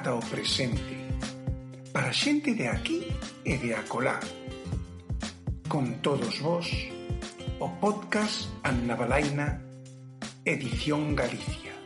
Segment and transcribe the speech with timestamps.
[0.00, 0.96] ata o presente,
[1.92, 3.04] para xente de aquí
[3.44, 4.16] e de acolá.
[5.68, 6.64] Con todos vos,
[7.60, 9.60] o podcast Anna Balaina,
[10.48, 11.79] Edición Galicia.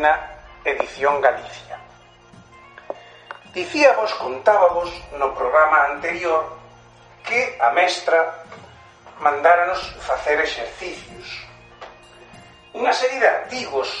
[0.00, 0.20] magna
[0.64, 1.78] Edición Galicia.
[3.52, 6.56] Dicíamos, contábamos no programa anterior
[7.24, 8.44] que a mestra
[9.20, 11.44] mandáranos facer exercicios.
[12.72, 13.92] Unha serie de artigos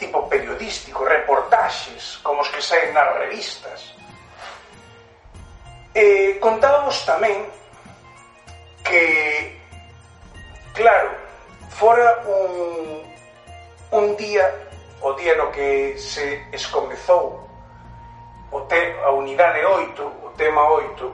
[0.00, 3.92] tipo periodístico, reportaxes, como os que saen nas revistas.
[5.92, 7.44] E contábamos tamén
[8.80, 9.04] que,
[10.72, 11.12] claro,
[11.76, 13.04] fora un,
[13.92, 14.71] un día
[15.02, 17.42] o día no que se escomezou
[18.52, 21.12] o te, a unidade 8, o tema 8,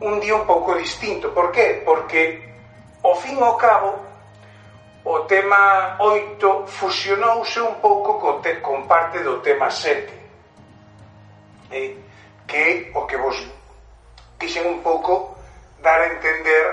[0.00, 1.32] un día un pouco distinto.
[1.32, 1.82] Por qué?
[1.84, 2.46] Porque,
[3.02, 3.98] ao fin ao cabo,
[5.04, 10.08] o tema 8 fusionouse un pouco co te, con parte do tema 7,
[11.72, 11.96] eh,
[12.46, 13.36] que o que vos
[14.38, 15.34] quixen un pouco
[15.82, 16.64] dar a entender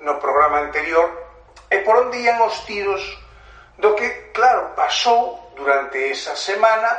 [0.00, 1.10] no programa anterior
[1.70, 3.02] e por onde ian os tiros
[3.78, 6.90] do que, claro, pasou durante esa semana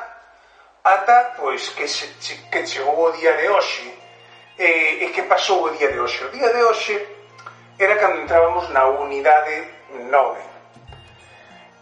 [0.84, 2.08] ata pois que, se,
[2.52, 3.90] que chegou o día de hoxe.
[4.58, 6.24] E, e que pasou o día de hoxe?
[6.24, 6.96] O día de hoxe
[7.78, 10.40] era cando entrábamos na unidade 9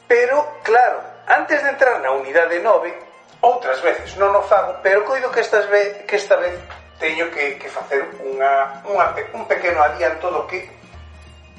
[0.07, 2.93] pero claro antes de entrar na unidade 9
[3.41, 6.57] outras veces non o fago pero coido que, estas ve, que esta vez
[6.97, 10.65] teño que, que facer unha, unha, un pequeno adianto do que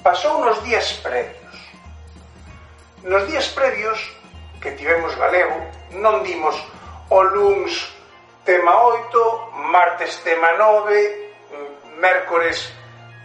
[0.03, 1.44] pasou nos días previos
[3.05, 4.01] Nos días previos
[4.63, 5.61] que tivemos galego,
[6.01, 6.57] non dimos
[7.13, 7.93] o luns
[8.49, 12.65] tema 8, martes tema 9, mércores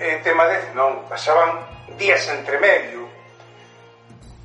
[0.03, 1.63] eh, tema 10, non, pasaban
[1.95, 3.07] días entre medio.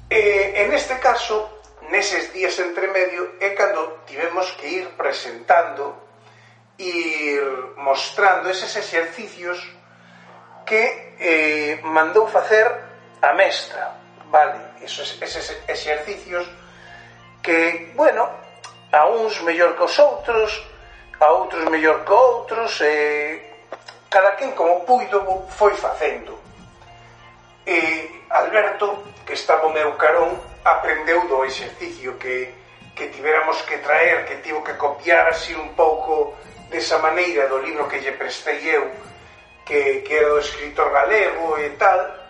[0.06, 1.50] E, en este caso,
[1.90, 5.98] neses días entre medio é cando tivemos que ir presentando
[6.78, 7.42] ir
[7.82, 9.58] mostrando eses exercicios
[10.62, 12.70] que eh, mandou facer
[13.18, 14.03] a mestra
[14.34, 16.42] vale, esos, eses exercicios
[17.40, 18.28] que, bueno,
[18.90, 20.50] a uns mellor que os outros,
[21.22, 23.38] a outros mellor que outros, e
[24.10, 25.22] cada quen como puido
[25.54, 26.34] foi facendo.
[27.62, 30.34] E Alberto, que estaba o meu carón,
[30.66, 32.50] aprendeu do exercicio que,
[32.98, 36.34] que tiveramos que traer, que tivo que copiar así un pouco
[36.74, 38.90] desa maneira do libro que lle prestei eu,
[39.62, 42.23] que, que era do escritor galego e tal,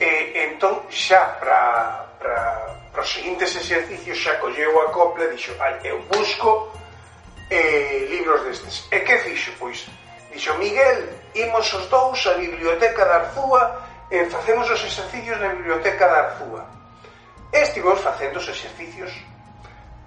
[0.00, 5.52] E, entón, xa para, para, para os seguintes exercicios xa colleu a copla e dixo,
[5.60, 6.72] ai, eu busco
[7.52, 8.88] eh, libros destes.
[8.88, 9.84] E que fixo, pois?
[10.32, 11.04] Dixo, Miguel,
[11.36, 13.62] imos os dous á biblioteca da Arzúa
[14.10, 16.64] e facemos os exercicios na biblioteca da Arzúa.
[17.52, 19.12] E estivemos facendo os exercicios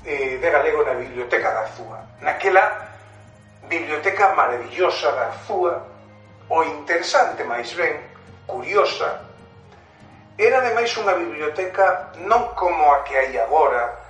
[0.09, 2.01] eh, de galego na biblioteca da Arzúa.
[2.17, 2.65] Naquela
[3.69, 5.85] biblioteca maravillosa da Arzúa,
[6.49, 8.01] o interesante máis ben,
[8.47, 9.32] curiosa
[10.37, 14.01] era ademais unha biblioteca non como a que hai agora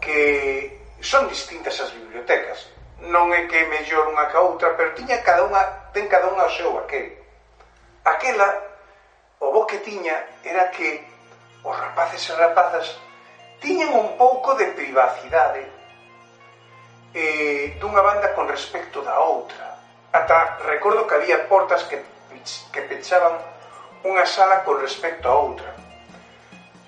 [0.00, 2.68] que son distintas as bibliotecas.
[3.00, 6.44] Non é que mellor unha que a outra pero tiña cada unha, ten cada unha
[6.44, 7.16] o seu aquel.
[8.04, 8.48] Aquela
[9.40, 11.00] o bo que tiña era que
[11.64, 13.00] os rapaces e rapazas
[13.60, 15.64] tiñen un pouco de privacidade
[17.16, 19.80] eh, dunha banda con respecto da outra.
[20.12, 22.04] Ata recordo que había portas que,
[22.68, 23.49] que pechaban
[24.04, 25.70] unha sala con respecto a outra.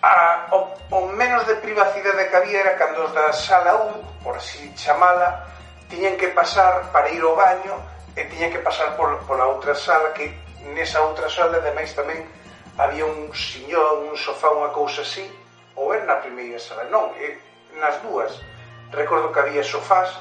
[0.03, 4.35] A, o, o menos de privacidade que había era cando os da sala 1, por
[4.37, 5.47] así chamala,
[5.93, 7.77] tiñen que pasar para ir ao baño
[8.17, 10.33] e tiñen que pasar por, pola outra sala que
[10.73, 12.25] nesa outra sala ademais tamén
[12.81, 15.29] había un señor, un sofá, unha cousa así
[15.77, 17.37] ou era na primeira sala, non, e,
[17.77, 18.33] nas dúas.
[18.93, 20.13] Recordo que había sofás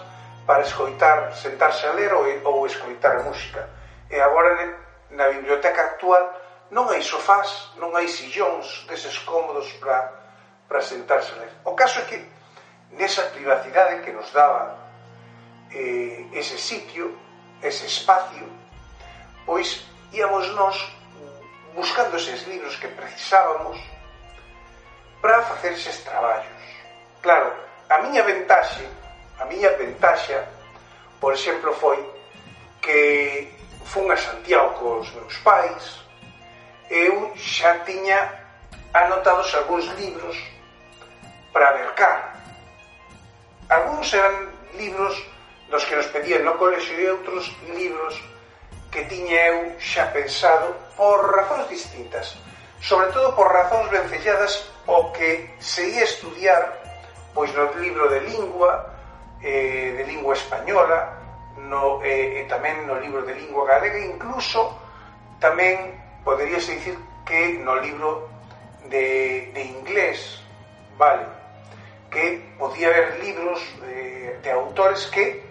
[0.48, 3.68] para escoitar, sentarse a ler ou, ou escoitar música.
[4.12, 4.56] E agora
[5.12, 6.41] na biblioteca actual
[6.72, 10.22] non hai sofás, non hai sillóns deses cómodos para
[10.72, 11.52] para sentarse a ler.
[11.66, 12.24] O caso é que
[12.96, 14.80] nesa privacidade que nos daba
[15.76, 17.12] eh, ese sitio,
[17.62, 18.48] ese espacio,
[19.46, 19.84] pois
[20.16, 20.80] íamos nós
[21.76, 23.76] buscando eses libros que precisábamos
[25.20, 26.64] para facer eses traballos.
[27.22, 27.52] Claro,
[27.90, 28.88] a miña ventaxe,
[29.40, 30.48] a miña ventaxa,
[31.20, 32.00] por exemplo, foi
[32.80, 33.52] que
[33.84, 36.00] fun a Santiago cos meus pais,
[36.92, 38.20] eu xa tiña
[38.92, 40.36] anotados algúns libros
[41.56, 42.36] para mercar.
[43.72, 45.16] Algúns eran libros
[45.72, 48.20] dos que nos pedían no colexo e outros libros
[48.92, 52.36] que tiña eu xa pensado por razóns distintas,
[52.84, 56.84] sobre todo por razóns vencelladas o que seguía estudiar
[57.34, 58.92] pois no libro de lingua,
[59.40, 61.16] eh, de lingua española,
[61.56, 64.76] no, eh, e tamén no libro de lingua galega, incluso
[65.40, 68.30] tamén poderíase dicir que no libro
[68.90, 70.42] de, de inglés,
[70.98, 71.26] vale,
[72.12, 75.42] que podía haber libros eh, de autores que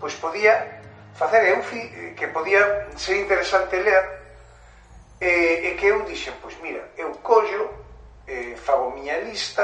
[0.00, 0.80] pois podía
[1.14, 4.04] facer eu fi, eh, que podía ser interesante ler
[5.20, 7.68] eh, e que eu dixen, pois mira, eu collo
[8.26, 9.62] eh, fago miña lista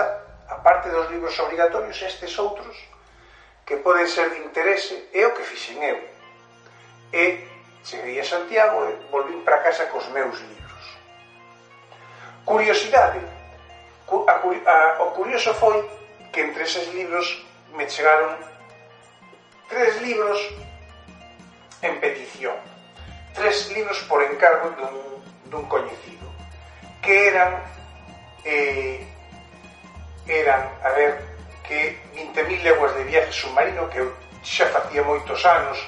[0.49, 2.77] aparte dos libros obrigatorios estes outros
[3.65, 5.99] que poden ser de interese é o que fixen eu.
[7.11, 7.56] E
[7.87, 10.85] Cheguei a Santiago e volvín para casa cos meus libros.
[12.43, 13.23] Curiosidade.
[14.11, 15.87] A, a, o curioso foi
[16.35, 17.47] que entre eses libros
[17.79, 18.35] me chegaron
[19.71, 20.35] tres libros
[21.83, 22.59] en petición.
[23.39, 26.27] Tres libros por encargo dun, dun coñecido.
[26.99, 27.63] Que eran...
[28.43, 29.07] Eh,
[30.27, 31.23] eran, a ver,
[31.63, 34.11] que 20.000 leguas de viaje submarino que eu
[34.43, 35.79] xa facía moitos anos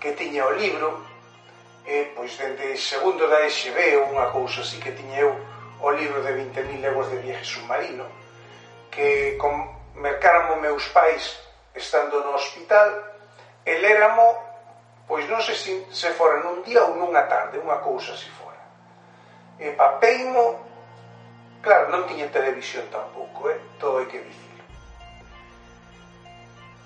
[0.00, 1.04] que tiña o libro
[1.84, 5.36] e pois dende segundo da SB unha cousa así que tiña eu
[5.84, 8.08] o libro de 20.000 leguas de viaje submarino
[8.88, 9.52] que con
[9.94, 11.36] mercáramo meus pais
[11.76, 12.88] estando no hospital
[13.68, 14.32] e léramo
[15.04, 18.64] pois non sei se, se fora nun día ou nunha tarde unha cousa así fora
[19.60, 20.56] e papeimo
[21.60, 23.60] claro, non tiña televisión tampouco eh?
[23.76, 24.60] todo hai que dicir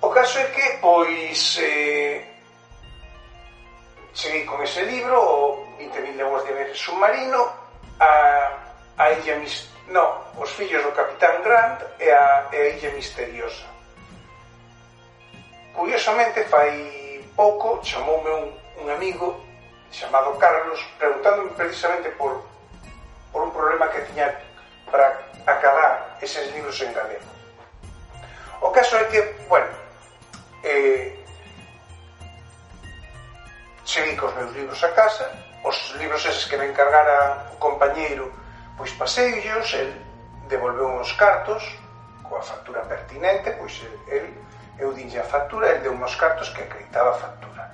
[0.02, 2.37] o caso é que pois eh,
[4.18, 7.54] cheguei con ese libro, o 20.000 leguas de viaje submarino,
[8.00, 8.50] a,
[8.98, 9.70] a Illa Mis...
[9.88, 13.64] No, Os fillos do Capitán Grant e a, e a Illa Misteriosa.
[15.72, 18.46] Curiosamente, fai pouco, chamoume un,
[18.82, 19.38] un amigo
[19.90, 22.42] chamado Carlos, preguntándome precisamente por,
[23.32, 24.34] por un problema que tiña
[24.90, 25.14] para
[25.46, 27.30] acabar eses libros en galego.
[28.60, 29.70] O caso é que, bueno,
[30.66, 31.14] eh,
[33.88, 35.32] cheguei cos meus libros a casa,
[35.64, 38.30] os libros eses que me encargara o compañeiro,
[38.76, 39.96] pois paseillos, el
[40.46, 41.64] devolveu uns cartos,
[42.20, 44.26] coa factura pertinente, pois el, el
[44.76, 47.64] eu dinlle a factura, el deu uns cartos que acreditaba a factura.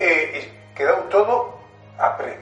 [0.00, 0.40] E, e
[0.72, 1.60] quedou todo
[2.00, 2.40] a pre.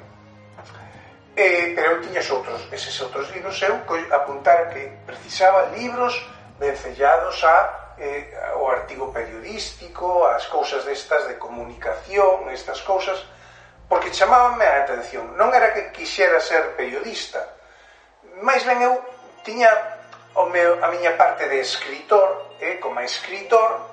[1.34, 3.74] E, pero eu tiña outros, eses outros libros, eu
[4.14, 6.14] apuntara que precisaba libros
[6.62, 13.22] vencellados a eh, o artigo periodístico, as cousas destas de comunicación, estas cousas,
[13.86, 15.38] porque chamábanme a atención.
[15.38, 17.38] Non era que quixera ser periodista,
[18.42, 18.98] máis ben eu
[19.46, 19.70] tiña
[20.34, 23.86] o meu, a miña parte de escritor, eh, como escritor,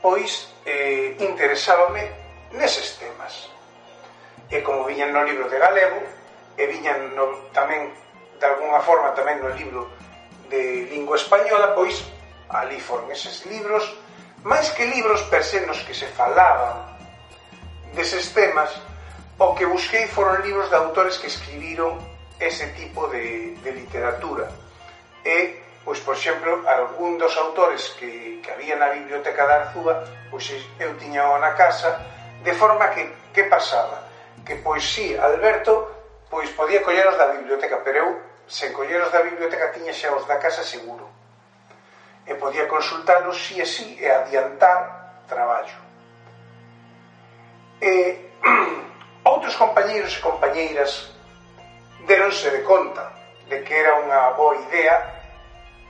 [0.00, 2.08] pois eh, interesábame
[2.56, 3.52] neses temas.
[4.48, 6.00] E como viñan no libro de galego,
[6.56, 7.92] e viñan no, tamén,
[8.40, 9.92] de alguna forma, tamén no libro
[10.48, 12.13] de lingua española, pois
[12.48, 13.84] ali foron eses libros,
[14.44, 16.84] máis que libros per se nos que se falaban
[17.96, 18.68] deses temas,
[19.38, 21.96] o que busquei foron libros de autores que escribiron
[22.38, 24.50] ese tipo de, de literatura.
[25.24, 30.44] E, pois, por exemplo, algún dos autores que, que había na biblioteca da Arzúa, pois
[30.76, 31.96] eu tiña na casa,
[32.44, 34.04] de forma que, que pasaba?
[34.44, 38.08] Que, pois, sí, Alberto, pois podía colleros da biblioteca, pero eu,
[38.44, 41.23] sen colleros da biblioteca, tiña xa os da casa seguro
[42.26, 45.76] e podía consultalos si e si e adiantar traballo.
[47.80, 48.32] E
[49.32, 51.12] outros compañeiros e compañeiras
[52.06, 53.12] deronse de conta
[53.48, 54.96] de que era unha boa idea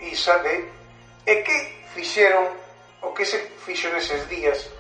[0.02, 0.68] isa de
[1.26, 1.56] e que
[1.94, 2.50] fixeron
[3.02, 4.70] o que se fixo neses días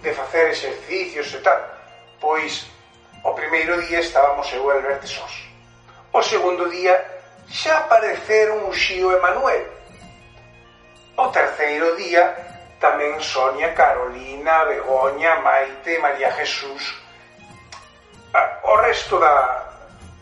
[0.00, 1.60] de facer exercicios e tal.
[2.20, 2.66] Pois
[3.24, 5.46] o primeiro día estábamos eu e Alberto sós
[6.16, 6.96] o segundo día
[7.52, 9.75] xa apareceron o Xío e Manuel
[11.16, 12.28] O terceiro día
[12.76, 16.92] tamén Sonia, Carolina, Begoña, Maite, María Jesús.
[18.36, 19.64] Ah, o resto da...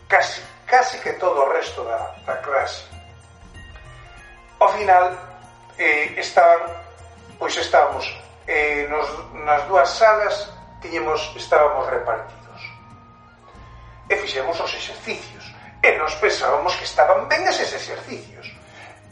[0.07, 2.87] casi, casi que todo o resto da, da clase.
[4.55, 5.11] Ao final
[5.75, 6.63] eh, estaban,
[7.35, 8.07] pois estábamos
[8.47, 9.11] eh, nos,
[9.43, 10.47] nas dúas salas
[10.79, 12.61] tiñemos, estábamos repartidos.
[14.07, 15.43] E fixemos os exercicios.
[15.83, 18.47] E nos pensábamos que estaban ben eses exercicios.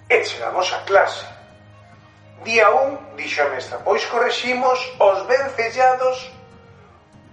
[0.07, 1.32] E chegamos a clase
[2.41, 6.31] Día 1 dixo a mestra, pois correximos os vencellados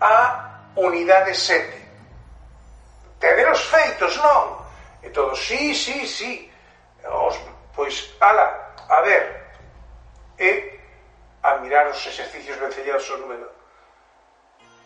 [0.01, 1.81] a unidade 7.
[3.19, 4.61] Tederos feitos, non?
[5.03, 6.53] E todos, sí, sí, sí.
[7.05, 7.37] Os,
[7.75, 9.41] pois, ala, a ver,
[10.39, 10.79] e
[11.43, 13.49] a mirar os exercicios vencellados ao número.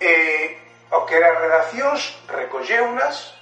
[0.00, 0.56] E
[0.90, 3.34] o que era redaccións, recolleunas,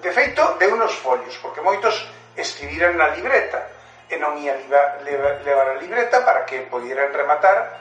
[0.00, 1.96] de feito, de unos folios, porque moitos
[2.36, 3.73] escribiran na libreta,
[4.08, 7.72] e non ia liba, leva, levar a libreta para que pudieran rematar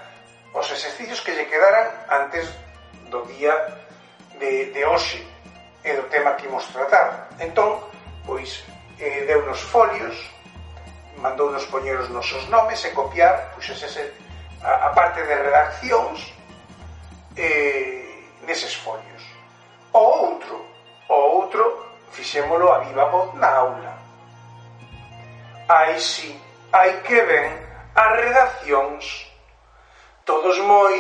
[0.53, 2.48] os exercicios que lle quedaran antes
[3.12, 3.51] do día
[4.39, 5.20] de, de hoxe
[5.84, 7.27] e do tema que imos tratar.
[7.44, 7.84] Entón,
[8.24, 8.63] pois,
[9.00, 10.15] eh, deu nos folios,
[11.20, 14.13] mandou nos poñer os nosos nomes e copiar pois, ese,
[14.63, 16.32] a, a parte de redaccións
[17.36, 18.08] eh,
[18.48, 19.24] neses folios.
[19.92, 20.56] O outro,
[21.10, 21.63] o outro,
[22.15, 24.02] fixémolo a viva voz na aula
[25.67, 26.36] Aí si,
[26.72, 27.48] aí que ven
[27.96, 29.32] as redaccións.
[30.25, 30.96] Todos moi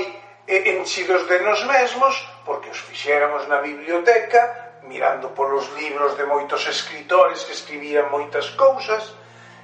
[0.47, 2.15] eh, enchidos de nos mesmos
[2.45, 9.15] porque os fixéramos na biblioteca mirando polos libros de moitos escritores que escribían moitas cousas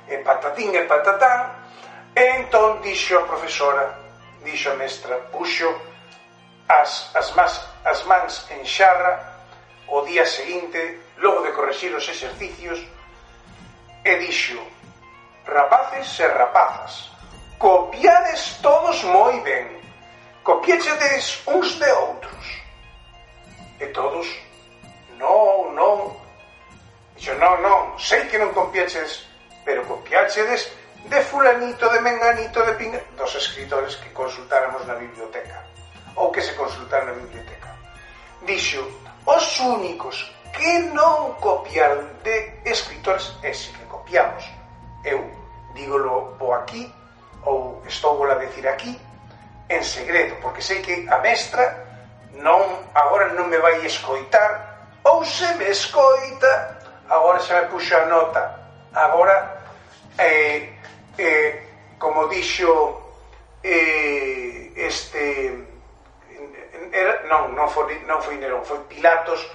[0.08, 1.52] e patatín e patatán
[2.16, 4.00] e entón dixo a profesora
[4.44, 5.68] dixo a mestra puxo
[6.68, 9.44] as, as, mas, as mans en xarra
[9.88, 12.80] o día seguinte logo de corregir os exercicios
[14.04, 14.60] e dixo
[15.50, 17.12] rapaces e rapazas,
[17.58, 19.68] copiades todos moi ben,
[20.44, 22.46] copiéchedes uns de outros.
[23.80, 24.28] E todos,
[25.18, 26.16] non, non,
[27.16, 29.26] dixo, non, non, sei que non copiéchedes,
[29.66, 30.72] pero copiachedes
[31.06, 35.66] de fulanito, de menganito, de pinga, dos escritores que consultáramos na biblioteca,
[36.16, 37.72] ou que se consultaron na biblioteca.
[38.46, 38.84] Dixo,
[39.26, 44.44] os únicos que non copiaron de escritores, ese que copiamos,
[45.04, 45.39] eu
[45.74, 46.88] dígolo po aquí
[47.46, 49.00] ou estou a decir aquí
[49.70, 51.86] en segredo, porque sei que a mestra
[52.34, 58.06] non agora non me vai escoitar ou se me escoita agora se me puxo a
[58.06, 58.42] nota.
[58.94, 59.62] Agora
[60.18, 60.74] eh,
[61.18, 61.64] eh,
[61.98, 63.14] como dixo
[63.64, 65.68] eh, este
[66.92, 69.46] era, non, non foi, non foi Nerón, foi Pilatos.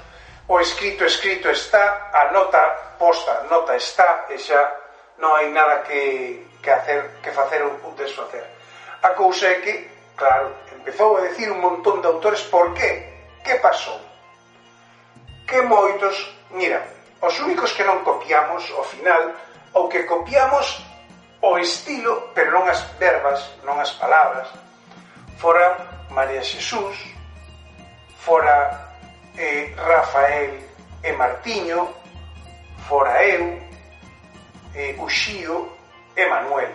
[0.47, 2.61] O escrito escrito está a nota
[2.99, 4.83] posta, a nota está e xa
[5.18, 8.44] non hai nada que, que, hacer, que facer ou desfacer.
[9.02, 9.75] A cousa é que,
[10.16, 14.00] claro, empezou a decir un montón de autores por qué, que pasou.
[15.47, 16.16] Que moitos,
[16.50, 16.83] mira,
[17.21, 19.33] os únicos que non copiamos ao final,
[19.75, 20.83] ou que copiamos
[21.44, 24.49] o estilo, pero non as verbas, non as palabras,
[25.37, 25.76] fora
[26.09, 26.97] María Xesús,
[28.16, 28.97] fora
[29.37, 30.56] eh, Rafael
[31.04, 31.92] e Martiño,
[32.88, 33.61] fora eu,
[34.75, 35.71] eh, Uxío
[36.16, 36.73] e Manuel.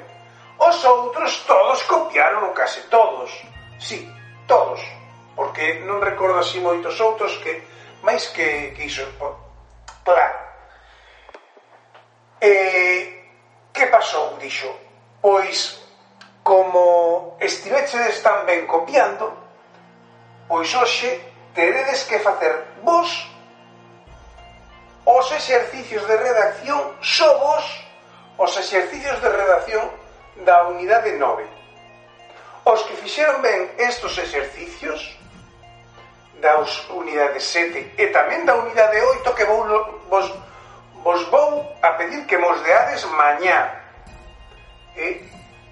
[0.59, 3.31] Os outros todos copiaron o case todos.
[3.79, 4.07] Sí,
[4.47, 4.79] todos.
[5.35, 7.63] Porque non recordo así moitos outros que
[8.03, 9.07] máis que, que iso
[10.03, 10.39] claro.
[12.43, 13.01] E eh,
[13.71, 14.67] que pasou, dixo?
[15.23, 15.79] Pois
[16.43, 19.31] como estivechedes tan ben copiando,
[20.47, 21.21] pois hoxe
[21.53, 23.07] teredes que facer vos
[25.05, 27.65] os exercicios de redacción só vos
[28.39, 29.91] os exercicios de redacción
[30.47, 31.43] da unidade 9.
[32.63, 35.19] Os que fixeron ben estos exercicios
[36.39, 36.55] da
[36.95, 39.67] unidade 7 e tamén da unidade 8 que vou,
[40.07, 40.31] vos,
[41.03, 43.75] vos vou a pedir que mos deades mañá.
[44.95, 45.19] E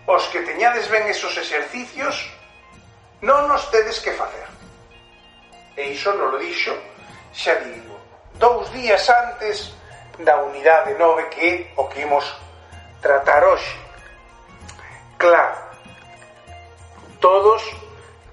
[0.03, 2.35] os que teñades ben esos exercicios
[3.23, 4.43] non os tedes que facer.
[5.79, 6.75] E iso non lo dixo,
[7.31, 7.95] xa digo,
[8.35, 9.71] dous días antes
[10.19, 12.27] da unidade 9 que o que imos
[13.01, 13.75] tratar hoxe.
[15.17, 15.55] Claro,
[17.19, 17.61] todos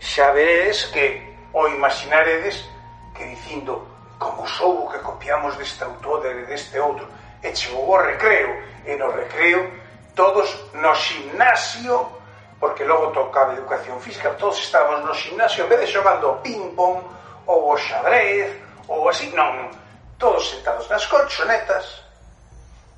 [0.00, 2.68] xa veredes que o imaginaredes
[3.14, 3.86] que dicindo
[4.18, 7.08] como sou que copiamos deste autor e deste outro
[7.42, 8.52] e chegou o recreo
[8.84, 9.70] e no recreo
[10.14, 12.20] todos no gimnasio
[12.60, 17.00] porque logo tocaba educación física todos estábamos no gimnasio en vez de xogando ping pong
[17.46, 19.72] ou o xadrez ou así, non
[20.18, 22.04] todos sentados nas colchonetas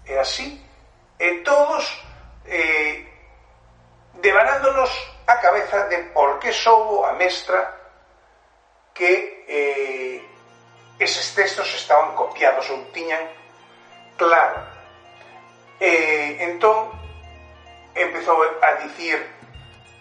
[0.06, 0.65] e así
[1.18, 1.84] eh, todos
[2.46, 3.06] eh,
[4.20, 4.90] devanándonos
[5.26, 7.74] a cabeza de por que soubo a mestra
[8.94, 10.22] que eh,
[10.98, 13.20] eses textos estaban copiados ou tiñan
[14.16, 14.64] claro.
[15.76, 16.88] Eh, entón,
[17.92, 19.20] empezou a dicir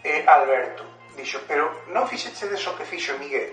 [0.08, 0.88] eh, Alberto,
[1.20, 3.52] dixo, pero non fixeche deso que fixo Miguel.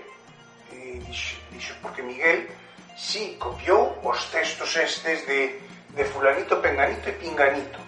[0.71, 2.47] E dixo, dixo, porque Miguel
[2.95, 5.59] si sí, copiou os textos estes de
[5.95, 7.79] de fulanito, penganito y pinganito.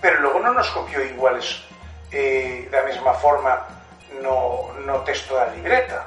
[0.00, 1.64] Pero luego non nos copiou iguales
[2.12, 3.64] eh, da mesma forma
[4.20, 6.04] no, no texto da libreta.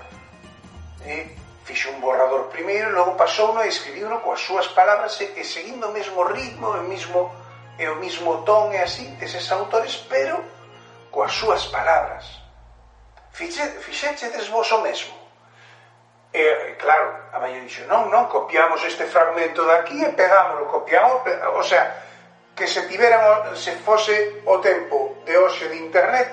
[1.06, 5.38] Eh, fixo un borrador primeiro, logo pasou no e escribiu no coas súas palabras e,
[5.38, 7.30] e seguindo o mesmo ritmo, o mesmo,
[7.78, 10.42] e o mismo ton e así deses autores, pero
[11.14, 12.26] coas súas palabras.
[13.32, 15.19] Fixe, fixeche desvos o mesmo.
[16.32, 21.26] E, claro, a maioría dixo, non, non, copiamos este fragmento daqui e pegámoslo, copiamos,
[21.58, 21.90] o sea,
[22.54, 26.30] que se tiveran, se fose o tempo de hoxe de internet,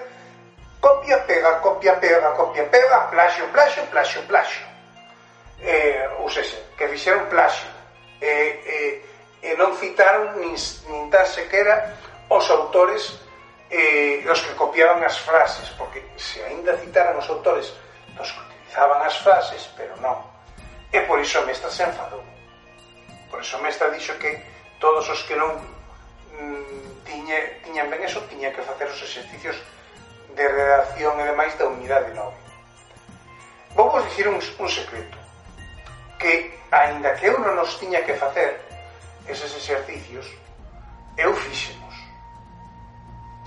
[0.85, 4.62] copia, pega, copia, pega, copia, pega, plaxo, plaxo, plaxo, plaxo.
[5.65, 7.65] Eh, ou seja, que fixeron plaxo.
[8.21, 10.53] E, eh, e, eh, e non citaron nin,
[10.93, 11.97] nin tan sequera
[12.29, 13.17] os autores
[13.71, 17.73] eh, os que copiaban as frases, porque se aínda citaran os autores
[18.12, 18.31] dos
[18.76, 20.21] utilizaban as frases, pero non.
[20.92, 22.23] E por iso a mestra se enfadou.
[23.30, 24.37] Por iso a mestra dixo que
[24.78, 25.56] todos os que non
[26.37, 29.56] mm, tiñe, tiñan ben eso tiñan que facer os exercicios
[30.37, 32.36] de redacción e demais da unidade 9.
[33.73, 35.17] Vou vos dicir un, un secreto
[36.21, 38.60] que, aínda que eu non os tiña que facer
[39.25, 40.28] eses exercicios,
[41.17, 41.97] eu fíxenos.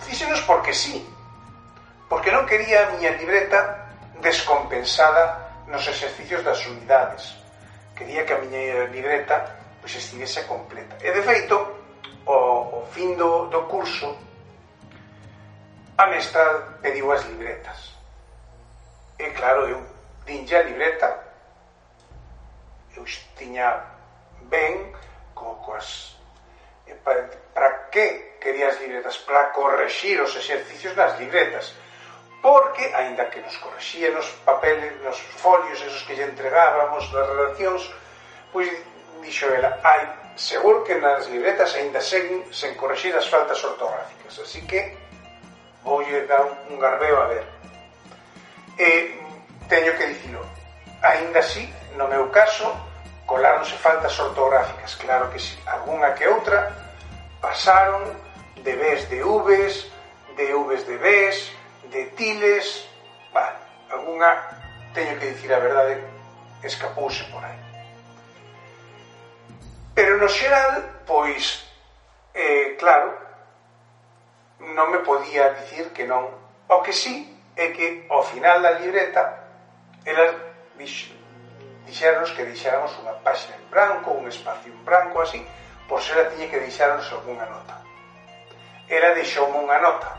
[0.02, 1.06] Fíxenos porque sí,
[2.10, 3.89] porque non quería a miña libreta
[4.22, 7.36] descompensada nos exercicios das unidades.
[7.96, 10.98] Quería que a miña libreta pois estivese completa.
[11.00, 11.56] E de feito,
[12.26, 14.12] o, o fin do, do curso,
[15.98, 17.96] a mestra pediu as libretas.
[19.18, 19.80] E claro, eu
[20.26, 21.08] dinlle a libreta,
[22.96, 23.04] eu
[23.36, 23.84] tiña
[24.52, 24.92] ben
[25.34, 26.16] co, coas...
[26.88, 29.18] E para, para que quería as libretas?
[29.20, 31.76] Para corregir os exercicios das libretas
[32.42, 37.84] porque, aínda que nos corrixía nos papeles, nos folios esos que lle entregábamos nas redaccións,
[38.52, 38.72] pois
[39.20, 40.08] dixo ela, hai
[40.40, 44.96] seguro que nas libretas aínda seguen sen corrixir as faltas ortográficas, así que
[45.84, 47.46] voulle dar un garbeo a ver.
[48.80, 49.20] E
[49.68, 50.40] teño que dicilo,
[51.04, 51.68] aínda así,
[52.00, 52.72] no meu caso,
[53.28, 56.72] coláronse faltas ortográficas, claro que sí, algunha que outra,
[57.44, 58.16] pasaron
[58.64, 59.76] de Bs de Vs,
[60.40, 61.59] de Vs de Bs,
[61.92, 62.88] de Tiles,
[63.34, 63.58] vale,
[63.90, 64.32] algunha,
[64.94, 66.04] teño que dicir a verdade,
[66.64, 67.58] escapouse por aí.
[69.96, 71.66] Pero no xeral, pois,
[72.34, 73.18] eh, claro,
[74.60, 76.30] non me podía dicir que non.
[76.70, 77.26] O que sí
[77.58, 79.50] é que ao final da libreta
[80.06, 80.38] elas
[81.90, 85.42] dixeronos que deixáramos unha páxina en branco, un espacio en branco así,
[85.90, 87.82] por se ela tiña que deixarnos algunha nota.
[88.86, 90.19] Ela deixoume unha nota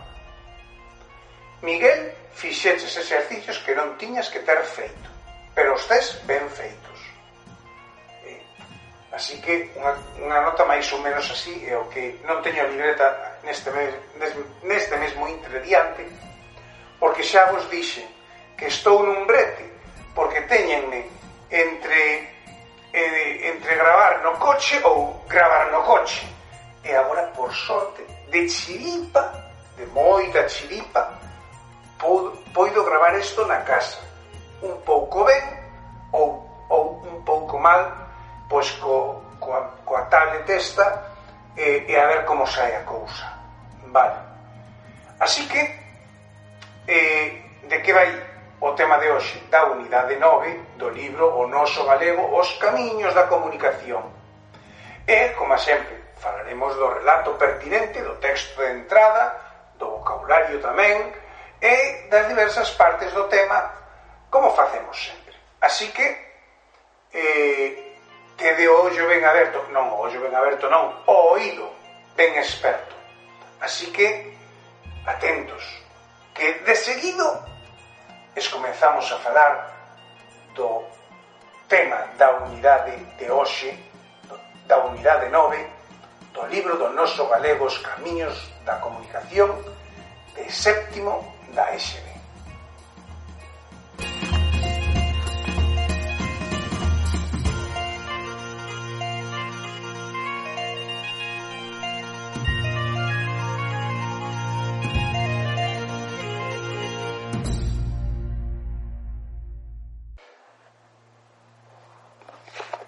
[1.62, 5.08] Miguel fixeches exercicios que non tiñas que ter feito,
[5.52, 6.98] pero os tes ben feitos.
[8.24, 8.40] Eh,
[9.12, 12.70] así que unha, unha nota máis ou menos así é o que non teño a
[12.70, 13.92] libreta neste, mes,
[14.64, 16.30] neste mesmo intrediante
[17.00, 18.04] porque xa vos dixen
[18.60, 19.64] que estou nun brete,
[20.12, 21.08] porque teñenme
[21.48, 22.28] entre
[22.92, 26.28] eh, entre gravar no coche ou gravar no coche.
[26.84, 29.32] E agora, por sorte, de chiripa,
[29.76, 31.19] de moita chiripa,
[32.00, 34.00] Podo, poido gravar isto na casa.
[34.62, 35.44] Un pouco ben
[36.12, 37.92] ou, ou un pouco mal,
[38.48, 41.12] pois co, coa, coa tablet esta
[41.56, 43.28] e, e a ver como sai a cousa.
[43.92, 44.16] Vale.
[45.20, 45.60] Así que,
[46.88, 47.28] eh,
[47.68, 48.08] de que vai
[48.60, 53.28] o tema de hoxe da unidade 9 do libro O noso galego Os camiños da
[53.28, 54.04] comunicación.
[55.06, 59.36] E, como sempre, falaremos do relato pertinente do texto de entrada,
[59.76, 61.12] do vocabulario tamén,
[61.60, 63.70] e das diversas partes do tema
[64.30, 65.34] como facemos sempre.
[65.60, 66.06] Así que
[67.12, 67.90] eh,
[68.36, 71.68] que o ollo ben aberto, non o ollo ben aberto non, o oído
[72.16, 72.96] ben experto.
[73.60, 74.32] Así que
[75.04, 75.60] atentos,
[76.32, 77.44] que de seguido
[78.32, 79.52] es comenzamos a falar
[80.56, 80.88] do
[81.68, 83.76] tema da unidade de hoxe,
[84.64, 85.60] da unidade 9,
[86.32, 88.32] do libro do noso galegos Camiños
[88.64, 89.52] da Comunicación
[90.32, 91.20] de séptimo
[91.54, 92.10] 大使命。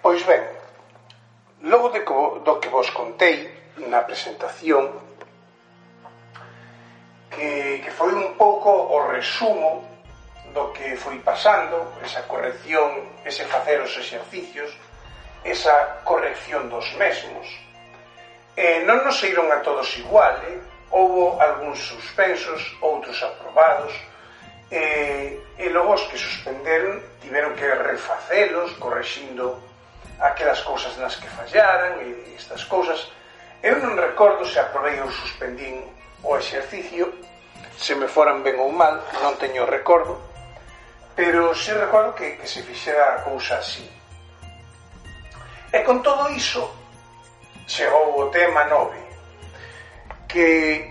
[0.03, 0.43] Pois ben,
[1.61, 3.49] logo de co, do que vos contei
[3.89, 4.91] na presentación,
[7.31, 9.83] que, que foi un pouco pouco o resumo
[10.53, 14.71] do que foi pasando, esa corrección, ese facer os exercicios,
[15.43, 17.43] esa corrección dos mesmos.
[18.55, 20.63] E non nos saíron a todos igual, eh?
[20.95, 23.91] houbo algúns suspensos, outros aprobados,
[24.71, 29.59] e, e logo os que suspenderon tiveron que refacelos, correxindo
[30.23, 33.11] aquelas cousas nas que fallaran e estas cousas.
[33.59, 35.83] Eu non recordo se aprobei ou suspendín
[36.23, 37.11] o exercicio,
[37.77, 40.19] se me foran ben ou mal, non teño recordo,
[41.15, 43.85] pero se recordo que, que se fixera a cousa así.
[45.73, 46.69] E con todo iso,
[47.65, 48.97] chegou o tema 9,
[50.29, 50.85] que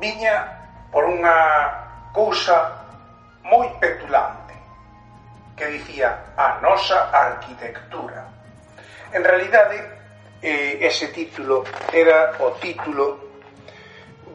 [0.00, 2.72] viña por unha cousa
[3.44, 4.56] moi petulante,
[5.56, 8.24] que dicía a nosa arquitectura.
[9.12, 9.76] En realidade,
[10.40, 13.20] eh, ese título era o título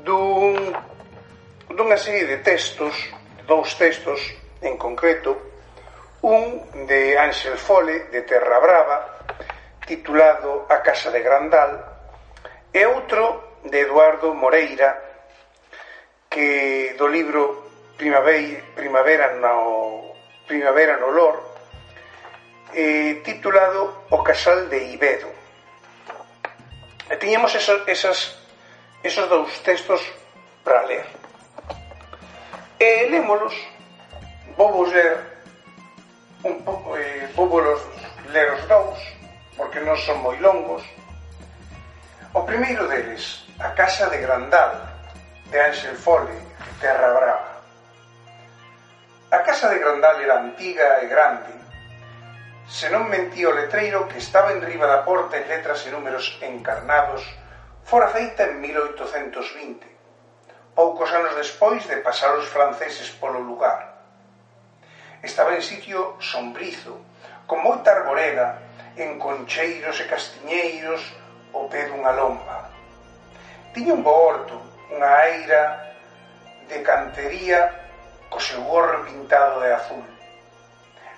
[0.01, 0.73] dun
[1.69, 2.93] dunha serie de textos,
[3.45, 4.17] dous textos
[4.61, 5.37] en concreto,
[6.21, 8.97] un de Ángel Fole, de Terra Brava,
[9.85, 11.77] titulado A Casa de Grandal,
[12.73, 14.97] e outro de Eduardo Moreira,
[16.29, 20.13] que do libro Primavera, Primavera no,
[20.45, 21.37] Primavera no Lor,
[22.73, 25.29] eh, titulado O Casal de Ibedo.
[27.09, 28.37] E tiñemos esos, esas,
[29.01, 30.01] esos dous textos
[30.63, 31.18] para ler
[32.79, 33.53] e elémolos
[34.55, 35.19] vou ler
[36.43, 37.51] un pouco eh, vou
[38.31, 38.99] ler os dous
[39.59, 40.79] porque non son moi longos.
[42.31, 44.79] O primeiro deles a casa de Grandal
[45.51, 47.59] de Ángel Fole de Terra Brava.
[49.35, 51.51] A casa de Grandal era antiga e grande.
[52.71, 56.39] Se non mentía o letreiro que estaba en riba da porta en letras e números
[56.39, 57.27] encarnados
[57.83, 59.98] fora feita en 1820
[60.79, 63.99] poucos anos despois de pasar os franceses polo lugar.
[65.21, 66.95] Estaba en sitio sombrizo,
[67.43, 68.63] con moita arboreda,
[68.95, 71.03] en concheiros e castiñeiros
[71.51, 72.71] ao pé dunha lomba.
[73.75, 74.55] Tiña un bo horto,
[74.95, 75.83] unha aira
[76.71, 77.59] de cantería
[78.31, 80.07] co seu gorro pintado de azul.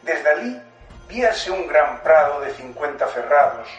[0.02, 0.58] Desde ali
[1.06, 3.70] víase un gran prado de 50 ferrados,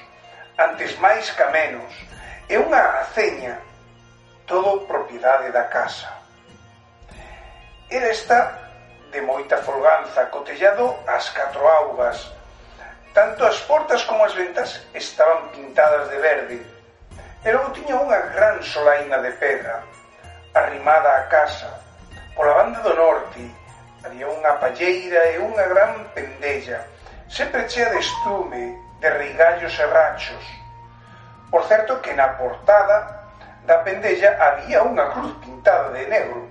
[0.63, 1.91] antes máis camenos,
[2.47, 3.59] e unha aceña
[4.53, 6.13] todo propiedade da casa.
[7.89, 8.69] Era esta
[9.11, 12.21] de moita folganza, cotellado ás catro augas.
[13.17, 16.61] Tanto as portas como as ventas estaban pintadas de verde.
[17.41, 19.81] E logo tiña unha gran solaina de pedra,
[20.53, 21.73] arrimada á casa.
[22.37, 23.41] Pola banda do norte
[24.05, 26.85] había unha palleira e unha gran pendella,
[27.25, 30.45] sempre chea de estume, de rigallos e rachos.
[31.49, 33.22] Por certo que na portada
[33.67, 36.51] da pendella había unha cruz pintada de negro,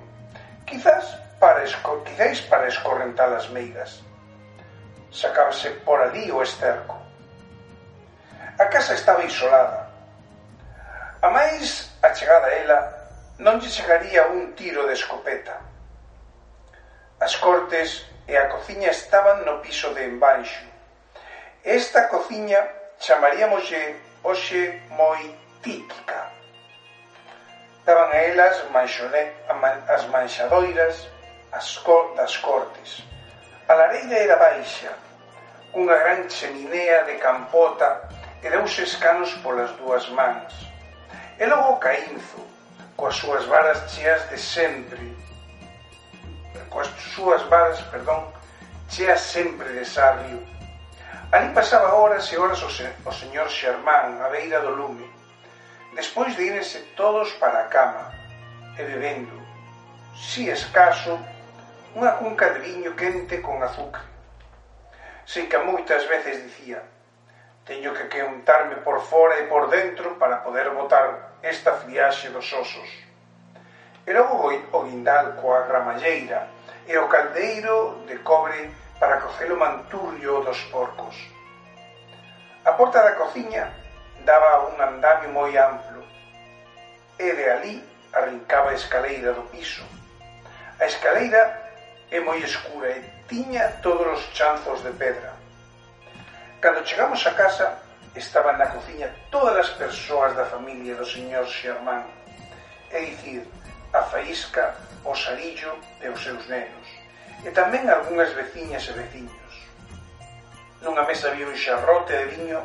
[0.64, 4.00] quizás para, esco, quizás para escorrentar as meigas.
[5.12, 6.96] Sacábase por ali o esterco.
[8.56, 9.92] A casa estaba isolada.
[11.22, 12.80] A máis achegada a ela,
[13.44, 15.60] non lle chegaría un tiro de escopeta.
[17.20, 20.64] As cortes e a cociña estaban no piso de embanxo.
[21.60, 22.64] Esta cociña
[23.04, 25.20] chamaríamoslle hoxe moi
[25.60, 26.41] típica
[27.86, 29.34] daban a elas manxone,
[29.88, 31.08] as manxadoiras
[31.52, 33.04] as co, das cortes.
[33.68, 34.92] A lareira era baixa,
[35.76, 38.08] unha gran cheminea de campota
[38.44, 40.54] e deus escanos polas dúas mans.
[41.40, 42.40] E logo Caínzo,
[42.96, 45.04] coas súas varas cheas de sempre,
[46.70, 48.32] coas súas varas, perdón,
[48.88, 50.40] cheas sempre de sarrio.
[51.32, 55.11] Ali pasaba horas e horas o, se, o señor Xermán, a beira do lume,
[55.94, 58.12] despois de irse todos para a cama
[58.78, 59.36] e bebendo,
[60.16, 61.20] si escaso,
[61.96, 64.08] unha cunca de viño quente con azúcar.
[65.28, 66.80] Sei que moitas veces dicía
[67.66, 72.90] teño que queuntarme por fora e por dentro para poder botar esta friaxe dos osos.
[74.08, 76.48] E logo o guindal coa gramalleira
[76.88, 81.14] e o caldeiro de cobre para cocer o manturrio dos porcos.
[82.66, 83.81] A porta da cociña
[84.26, 86.06] daba un andamio moi amplo
[87.18, 87.76] e de ali
[88.14, 89.84] arrincaba a escaleira do piso.
[90.80, 91.42] A escaleira
[92.12, 95.34] é moi escura e tiña todos os chanzos de pedra.
[96.60, 97.78] Cando chegamos a casa,
[98.16, 102.06] estaban na cociña todas as persoas da familia do señor Xermán,
[102.92, 103.48] é dicir,
[103.94, 106.88] a Faísca, o Sarillo e os seus nenos,
[107.46, 109.54] e tamén algunhas veciñas e veciños.
[110.82, 112.60] Nunha mesa había un xarrote de viño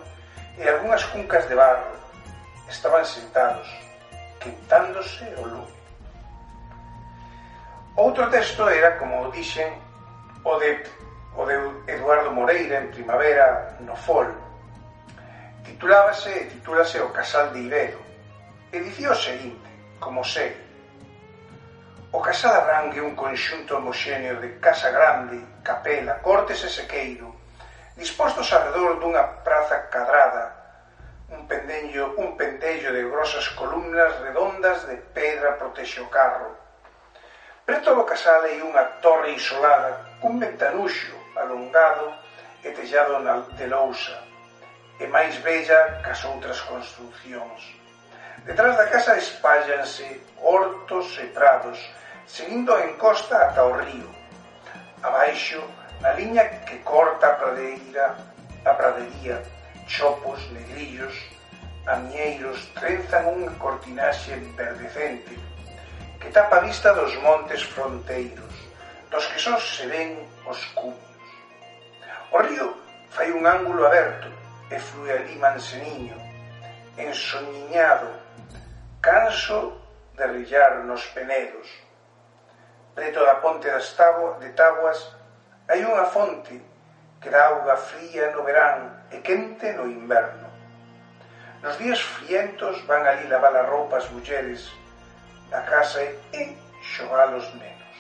[0.58, 1.92] e algunhas cuncas de barro
[2.68, 3.68] estaban sentados,
[4.40, 5.76] quentándose o lume.
[7.96, 9.72] Outro texto era, como dixen,
[10.44, 10.82] o de,
[11.36, 11.56] o de
[11.92, 14.28] Eduardo Moreira en primavera no Fol.
[15.64, 18.00] Titulábase e titúlase O Casal de Ibedo
[18.72, 19.68] e dicía o seguinte,
[20.00, 20.66] como sei,
[22.16, 27.35] O casal arrangue un conxunto homoxéneo de casa grande, capela, cortes e sequeiro,
[27.96, 30.52] dispostos alrededor dunha praza cadrada,
[31.32, 36.52] un pendello, un pendello de grosas columnas redondas de pedra protexe o carro.
[37.64, 42.14] Preto do casal hai unha torre isolada cun ventanuxo alongado
[42.62, 43.18] e tellado
[43.58, 44.22] de lousa
[45.00, 47.60] e máis bella que as outras construccións.
[48.44, 50.06] Detrás da casa espállanse
[50.38, 51.80] hortos e prados,
[52.26, 54.08] seguindo a encosta ata o río.
[55.02, 55.64] Abaixo,
[56.00, 58.16] na liña que corta a pradeira,
[58.64, 59.42] a pradería,
[59.86, 61.14] chopos, negrillos,
[61.86, 65.38] amieiros trenzan unha cortinaxe verdecente
[66.18, 68.50] que tapa a vista dos montes fronteiros,
[69.10, 70.98] dos que só se ven os cuños.
[72.32, 72.74] O río
[73.10, 74.26] fai un ángulo aberto
[74.70, 76.18] e flúe ali manseniño,
[76.98, 78.10] ensoñiñado,
[79.00, 79.78] canso
[80.18, 81.70] de rillar nos penedos.
[82.98, 85.15] Preto da ponte das tábuas, de tabuas
[85.68, 86.62] Hai unha fonte
[87.18, 90.46] que dá auga fría no verán e quente no inverno.
[91.58, 94.70] Nos días frientos van ali lavar a roupa as mulleres
[95.50, 96.54] da casa e
[96.94, 97.98] xogar os nenos.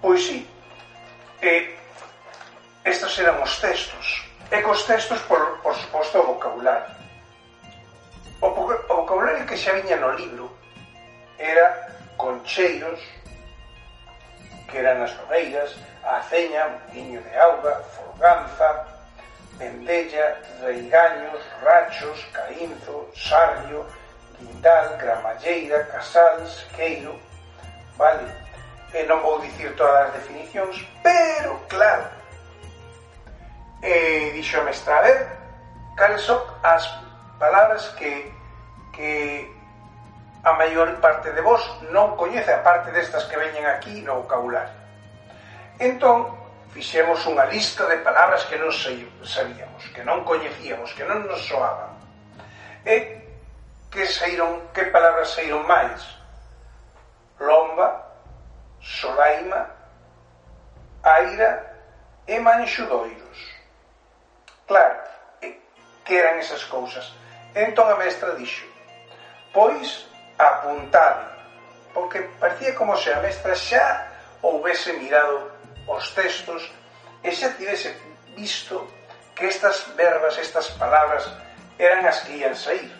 [0.00, 0.48] Pois sí,
[1.42, 1.76] e
[2.88, 4.24] estes eran os textos.
[4.48, 6.96] E cos textos, por, por suposto, o vocabulario.
[8.40, 10.48] O, o vocabulario que xa viña no libro
[11.36, 13.04] era concheiros,
[14.68, 18.86] que eran as Oreiras, a Aceña, viño de Auga, Forganza,
[19.58, 23.84] vendella, Reigaños, Rachos, Caínzo, Sarrio,
[24.38, 27.18] Guindal, Gramalleira, Casals, Queiro,
[27.96, 28.28] vale?
[28.94, 32.08] E non vou dicir todas as definicións, pero claro,
[33.82, 35.28] e dixo a mestra, a ver,
[35.96, 36.88] cales son as
[37.38, 38.32] palabras que,
[38.92, 39.57] que
[40.48, 41.60] a maior parte de vos
[41.92, 44.72] non coñece a parte destas que veñen aquí no vocabulario.
[45.76, 46.32] Entón,
[46.72, 51.92] fixemos unha lista de palabras que non sabíamos, que non coñecíamos, que non nos soaban.
[52.88, 53.28] E
[53.92, 56.00] que saíron, que palabras saíron máis?
[57.36, 58.08] Lomba,
[58.80, 59.68] Solaima,
[61.04, 61.76] Aira
[62.24, 63.38] e Manxudoiros.
[64.64, 64.96] Claro,
[66.08, 67.12] que eran esas cousas.
[67.52, 68.64] Entón a mestra dixo,
[69.52, 70.07] pois
[70.38, 71.26] apuntade,
[71.92, 74.06] porque parecía como se a mestra xa
[74.42, 75.50] houvese mirado
[75.86, 76.62] os textos
[77.26, 77.90] e xa tivese
[78.38, 78.86] visto
[79.34, 81.26] que estas verbas, estas palabras,
[81.78, 82.90] eran as que ian sair.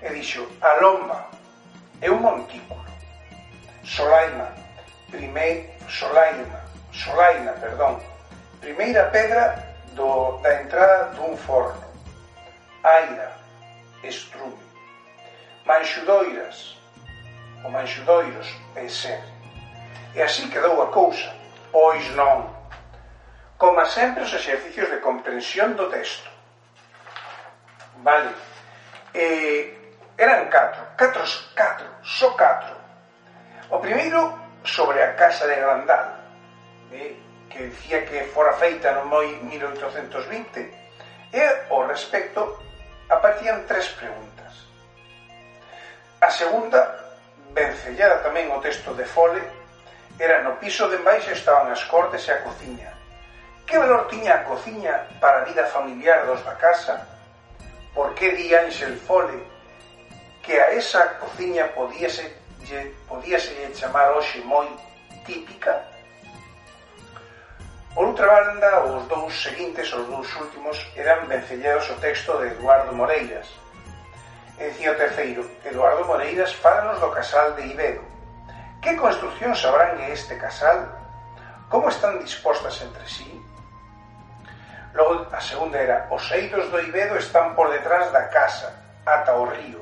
[0.00, 1.28] E dixo, a lomba
[2.00, 2.84] é un montículo.
[3.84, 4.52] Solaima,
[5.10, 6.60] primeir, solaima,
[6.92, 8.00] solaina, perdón,
[8.60, 9.56] primeira pedra
[9.96, 11.88] do, da entrada dun forno.
[12.84, 13.32] Aira,
[14.04, 14.67] estrume.
[15.68, 16.78] Manxudoiras,
[17.62, 19.20] o Manxudoiros en ser.
[20.14, 21.28] E así quedou a cousa,
[21.70, 22.48] pois non.
[23.60, 26.24] Coma sempre os exercicios de comprensión do texto.
[28.00, 28.32] Vale.
[29.12, 29.76] E
[30.16, 31.20] eran catro, catro,
[31.52, 32.72] catro, só catro.
[33.68, 36.16] O primeiro sobre a casa de Grandal,
[36.96, 37.12] eh,
[37.52, 40.64] que dicía que fora feita no moi 1820,
[41.28, 42.56] e ao respecto
[43.12, 44.37] aparecían tres preguntas.
[46.20, 46.98] A segunda,
[47.54, 49.38] vencellada tamén o texto de Fole,
[50.18, 52.90] era no piso de embaixo estaban as cortes e a cociña.
[53.62, 57.06] Que valor tiña a cociña para a vida familiar dos da casa?
[57.94, 59.38] Por que di Ángel Fole
[60.42, 62.34] que a esa cociña podíase
[62.66, 64.66] lle, podíase lle chamar hoxe moi
[65.22, 65.86] típica?
[67.94, 72.90] Por outra banda, os dous seguintes, os dous últimos, eran vencellados o texto de Eduardo
[72.90, 73.46] Moreiras,
[74.58, 78.02] e o terceiro, Eduardo Moreiras fálanos do casal de Ibedo.
[78.82, 80.82] Que construccións habrán en este casal?
[81.70, 83.30] Como están dispostas entre sí?
[84.94, 88.74] Logo, a segunda era, os eidos do Ibedo están por detrás da casa,
[89.06, 89.78] ata o río.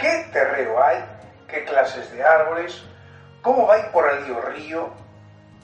[0.00, 1.04] Que terreo hai?
[1.44, 2.80] Que clases de árboles?
[3.44, 4.88] Como vai por ali o río?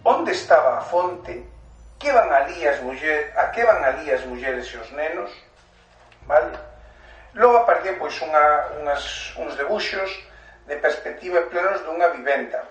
[0.04, 1.40] Onde estaba a fonte?
[1.96, 5.32] Que van ali as muller, a que van ali as mulleres e os nenos?
[6.28, 6.69] Vale?
[7.34, 10.10] Logo aparecen pois, unha, unhas, uns debuxos
[10.66, 12.66] de perspectiva e planos dunha vivenda,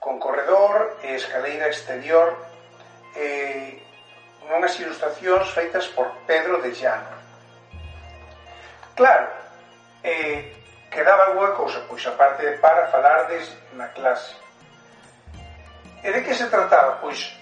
[0.00, 2.32] con corredor e escaleira exterior
[3.12, 3.76] e
[4.48, 7.20] unhas ilustracións feitas por Pedro de Llano.
[8.96, 9.28] Claro,
[10.00, 10.56] eh,
[10.88, 14.32] quedaba unha cousa, pois a parte de para falardes na clase.
[16.00, 16.96] E de que se trataba?
[17.04, 17.36] Pois,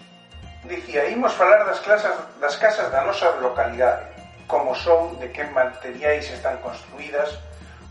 [0.67, 4.10] dicía, imos falar das, clasas, das casas da nosa localidade
[4.51, 7.39] como son, de que materiais están construídas,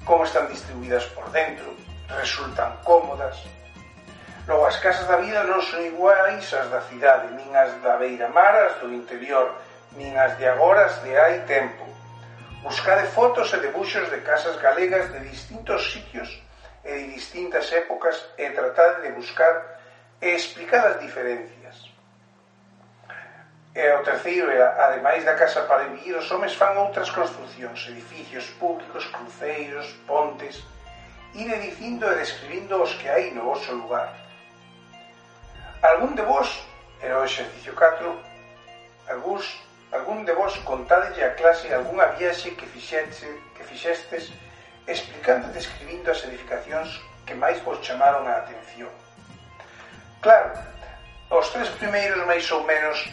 [0.03, 1.73] como están distribuídas por dentro,
[2.09, 3.39] resultan cómodas.
[4.45, 8.27] Logo, as casas da vida non son iguais as da cidade, nin as da beira
[8.27, 9.55] mar, as do interior,
[9.95, 11.87] nin as de agora, as de hai tempo.
[12.59, 16.27] Buscade fotos e debuxos de casas galegas de distintos sitios
[16.83, 19.79] e de distintas épocas e tratade de buscar
[20.19, 21.58] e explicar as diferencias
[23.79, 28.43] E o terceiro era, ademais da casa para vivir, os homes fan outras construccións, edificios
[28.59, 30.67] públicos, cruceiros, pontes,
[31.33, 34.11] ide dicindo e describindo os que hai no vosso lugar.
[35.81, 36.59] Algún de vos,
[36.99, 38.19] era o exercicio 4,
[39.15, 39.47] algúns,
[39.95, 44.27] algún de vos contadelle a clase algunha viaxe que, fixeste, que fixestes
[44.91, 48.91] explicando e describindo as edificacións que máis vos chamaron a atención.
[50.19, 50.51] Claro,
[51.31, 53.07] os tres primeiros máis ou menos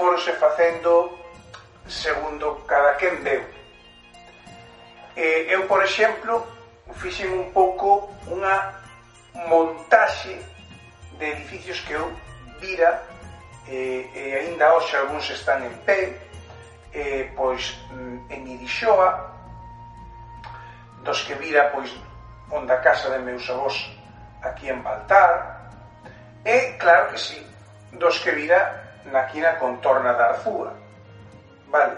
[0.00, 1.12] fórose facendo
[1.86, 3.44] segundo cada quen deu.
[5.14, 6.40] E eu, por exemplo,
[6.96, 8.80] fixen un pouco unha
[9.44, 10.40] montaxe
[11.20, 12.08] de edificios que eu
[12.64, 13.04] vira
[13.68, 16.16] e, e aínda hoxe algúns están en pé
[16.96, 17.76] e, pois
[18.32, 19.36] en Irixoa
[21.04, 21.92] dos que vira pois
[22.48, 23.76] onda casa de meus avós
[24.40, 25.68] aquí en Baltar
[26.44, 27.44] e claro que sí
[27.92, 30.74] dos que vira na quina contorna da arzúa.
[31.68, 31.96] Vale.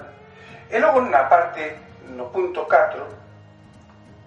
[0.71, 1.77] E logo na parte,
[2.09, 3.07] no punto 4,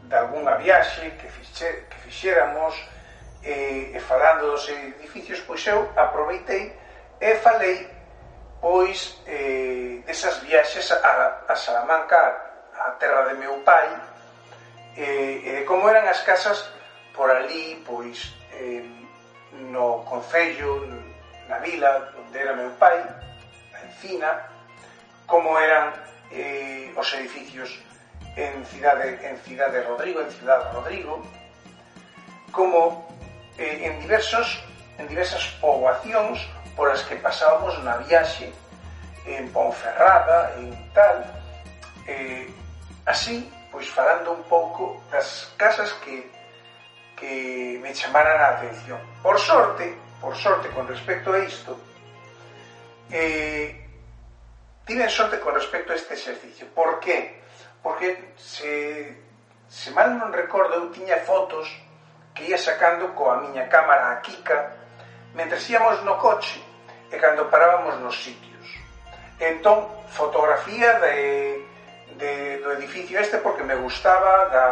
[0.03, 2.75] de algunha viaxe que, fixe, que fixéramos
[3.43, 6.77] e, e falando dos edificios, pois eu aproveitei
[7.19, 7.95] e falei
[8.61, 12.17] pois eh, desas viaxes a, a Salamanca,
[12.73, 13.89] a terra de meu pai,
[14.97, 16.73] eh, e de como eran as casas
[17.13, 18.81] por ali, pois, eh,
[19.69, 20.81] no Concello,
[21.49, 23.03] na vila onde era meu pai,
[23.71, 24.49] na Encina,
[25.25, 25.93] como eran
[26.31, 27.79] eh, os edificios
[28.35, 31.23] en Cidade, en Cidade Rodrigo, en Cidade Rodrigo,
[32.51, 33.07] como
[33.57, 34.63] eh, en, diversos,
[34.97, 36.39] en diversas poboacións
[36.75, 38.51] polas que pasábamos na viaxe,
[39.25, 41.23] en Ponferrada, en tal,
[42.05, 42.51] eh,
[43.05, 46.29] así, pois falando un pouco das casas que,
[47.15, 48.99] que me chamaran a atención.
[49.23, 51.77] Por sorte, por sorte con respecto a isto,
[53.11, 53.85] eh,
[54.85, 56.67] tiven sorte con respecto a este exercicio.
[56.73, 57.41] Por qué?
[57.81, 59.21] Porque se,
[59.67, 61.69] se mal non recordo, eu tiña fotos
[62.35, 64.85] que ia sacando coa miña cámara a Kika
[65.35, 66.59] mentre íamos no coche
[67.11, 68.67] e cando parábamos nos sitios.
[69.39, 71.63] Entón, fotografía de,
[72.17, 74.67] de, do edificio este porque me gustaba da,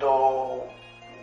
[0.00, 0.64] do,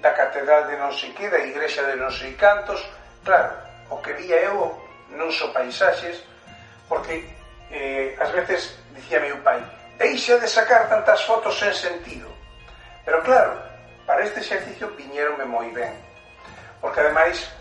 [0.01, 2.81] da catedral de non sei que, da igrexa de non sei cantos,
[3.23, 3.51] Claro,
[3.89, 4.77] o que vía eu
[5.11, 6.23] non so paisaxes,
[6.87, 7.25] porque
[7.71, 9.61] eh, ás veces dicía meu pai,
[9.97, 12.29] deixa de sacar tantas fotos sen sentido.
[13.05, 13.57] Pero claro,
[14.05, 15.93] para este exercicio viñeronme moi ben,
[16.81, 17.51] porque ademais,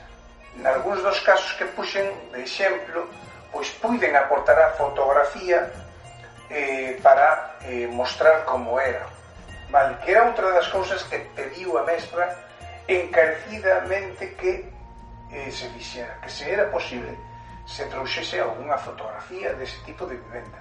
[0.57, 3.09] nalgúns dos casos que puxen de exemplo,
[3.53, 5.69] pois puiden aportar a fotografía
[6.50, 9.06] eh, para eh, mostrar como era.
[9.69, 12.33] Vale, que era outra das cousas que pediu a mestra
[12.88, 14.65] encarecidamente que
[15.31, 17.16] eh, se vixera que se era posible
[17.68, 20.58] se trouxese algunha fotografía dese tipo de vivenda.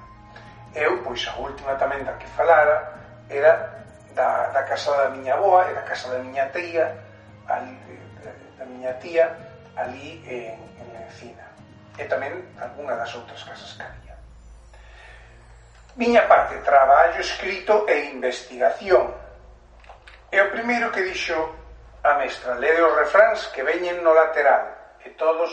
[0.75, 2.99] Eu, pois, a última tamén da que falara
[3.31, 3.79] era
[4.11, 6.91] da, da casa da miña boa e da casa da miña tía,
[7.47, 7.79] ali,
[8.19, 9.31] da, da miña tía,
[9.79, 11.47] ali en, en Encina.
[11.95, 14.15] E tamén algunha das outras casas que había.
[15.95, 19.15] Miña parte, traballo escrito e investigación.
[20.27, 21.39] E o primeiro que dixo
[22.07, 22.55] a mestra.
[22.55, 25.51] Lede os refráns que veñen no lateral e todos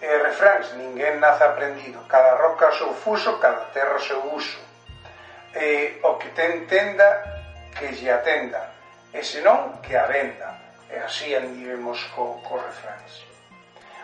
[0.00, 4.60] eh, refráns, ninguén nace aprendido, cada roca o seu fuso, cada terra o seu uso.
[5.56, 7.24] E o que ten tenda,
[7.72, 8.68] que lle atenda,
[9.12, 10.52] e senón que a venda.
[10.92, 13.24] E así andivemos co, co refráns.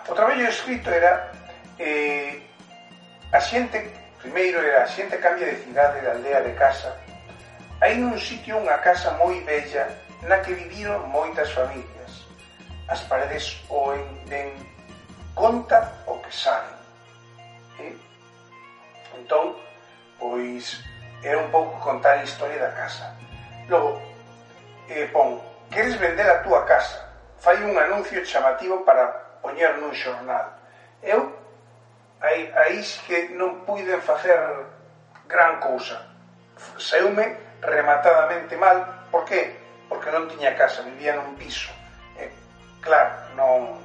[0.08, 1.30] O traballo escrito era
[1.78, 2.40] eh,
[3.30, 6.96] a xente, primeiro era a xente cambia de cidade, de aldea, de casa.
[7.84, 9.86] Hai nun sitio unha casa moi bella
[10.22, 12.26] na que viviron moitas familias.
[12.88, 13.94] As paredes o
[14.26, 14.54] den
[15.34, 16.76] conta o que saben.
[17.80, 17.96] Eh?
[19.18, 19.56] Entón,
[20.18, 20.82] pois,
[21.22, 23.14] era un pouco contar a historia da casa.
[23.68, 24.00] Logo,
[24.88, 27.08] eh, pon, queres vender a túa casa?
[27.38, 30.54] Fai un anuncio chamativo para poñer nun xornal.
[31.02, 31.34] Eu,
[32.22, 34.38] aí, aí que non puiden facer
[35.26, 35.98] gran cousa.
[36.78, 39.08] Seume rematadamente mal.
[39.10, 39.61] Por que?
[39.92, 41.68] porque non tiña casa, vivía nun piso.
[42.16, 42.32] E,
[42.80, 43.76] claro, non...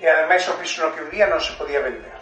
[0.00, 2.16] E ademais o piso no que vivía non se podía vender.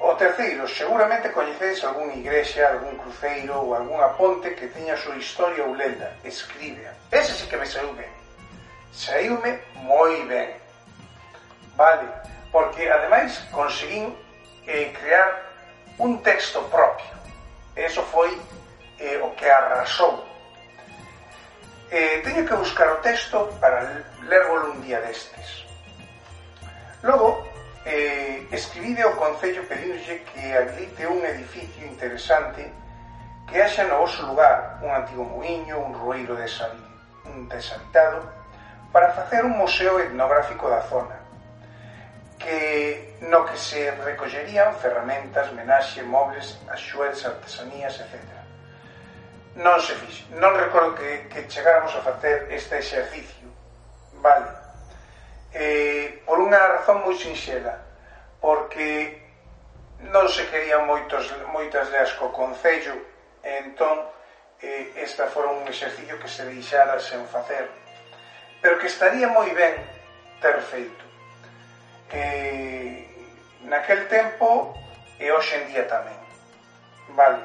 [0.00, 5.20] O terceiro, seguramente coñecedes algún igrexa, algún cruceiro ou algunha ponte que teña a súa
[5.20, 6.16] historia ou lenda.
[6.24, 6.80] Escribe.
[7.12, 8.08] Ese sí que me saiu ben.
[8.88, 10.56] Saiume moi ben.
[11.76, 12.08] Vale,
[12.48, 14.16] porque ademais conseguín
[14.64, 15.44] eh, crear
[16.00, 17.12] un texto propio.
[17.76, 18.32] Eso foi
[18.96, 20.29] eh, o que arrasou
[21.90, 23.82] eh, teño que buscar o texto para
[24.28, 25.66] lérgolo un día destes.
[27.02, 27.42] Logo,
[27.84, 32.70] eh, escribide ao Concello pedirlle que habilite un edificio interesante
[33.50, 38.22] que haxa no vosso lugar un antigo moinho, un rueiro deshabitado,
[38.92, 41.18] para facer un museo etnográfico da zona,
[42.38, 48.39] que no que se recollerían ferramentas, menaxe, mobles, axuels, artesanías, etcétera
[49.60, 50.24] non se fixe.
[50.40, 53.44] Non recordo que, que chegáramos a facer este exercicio.
[54.24, 54.48] Vale.
[55.52, 57.76] Eh, por unha razón moi sinxela,
[58.40, 59.20] porque
[60.08, 62.96] non se querían moitos, moitas leas co Concello,
[63.44, 64.00] e entón
[64.64, 67.68] eh, esta fora un exercicio que se deixara sen facer,
[68.64, 69.76] pero que estaría moi ben
[70.40, 71.04] ter feito.
[72.16, 73.04] Eh,
[73.68, 74.72] naquel tempo
[75.20, 76.16] e hoxe en día tamén.
[77.12, 77.44] Vale,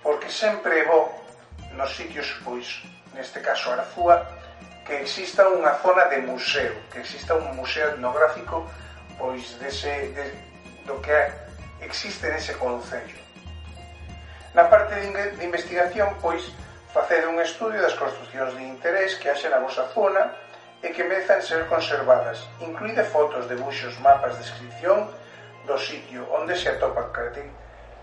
[0.00, 1.23] porque sempre é bo
[1.76, 2.82] nos sitios pois
[3.14, 4.26] neste caso Arzúa
[4.86, 8.66] que exista unha zona de museo que exista un museo etnográfico
[9.18, 10.24] pois dese, de,
[10.86, 11.14] do que
[11.80, 13.18] existe nese concello
[14.54, 16.54] na parte de, de investigación pois
[16.94, 20.30] facede un estudio das construccións de interés que haxe na vosa zona
[20.78, 22.46] e que mezan ser conservadas.
[22.60, 25.10] Incluíde fotos, debuxos, mapas, descripción
[25.66, 27.10] do sitio onde se atopan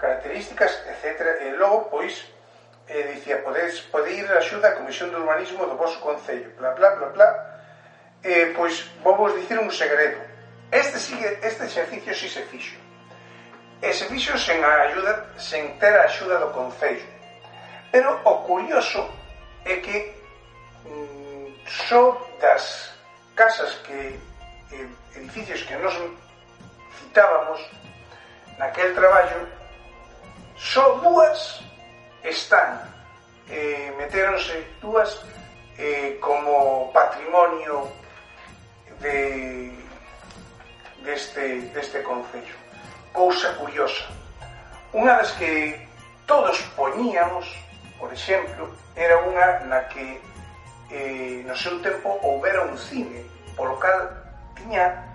[0.01, 1.45] características, etc.
[1.45, 2.25] E logo, pois,
[2.87, 6.71] e dicía, podes pode ir a axuda a Comisión de Urbanismo do vosso Concello, bla,
[6.71, 7.29] bla, bla, bla,
[8.23, 10.21] e, pois, vou vos dicir un segredo.
[10.71, 12.77] Este, sigue, este exercicio si se fixo.
[13.81, 17.03] E se fixo sen a ayuda, sen ter a axuda do Concello.
[17.91, 19.09] Pero o curioso
[19.65, 20.15] é que
[20.85, 22.93] mm, só das
[23.35, 24.19] casas que
[25.15, 25.93] edificios que nos
[26.99, 27.59] citábamos
[28.57, 29.47] naquel traballo
[30.57, 31.63] só dúas
[32.23, 32.81] están
[33.49, 35.21] eh, meteronse dúas
[35.77, 37.89] eh, como patrimonio
[38.99, 39.73] de
[41.03, 42.55] deste, deste concello.
[43.11, 44.05] Cousa curiosa.
[44.93, 45.75] Unha das que
[46.27, 47.47] todos poñíamos
[47.99, 50.19] por exemplo era unha na que
[50.89, 53.23] eh, no seu tempo houbera un cine
[53.55, 54.09] polo cal
[54.55, 55.05] tiña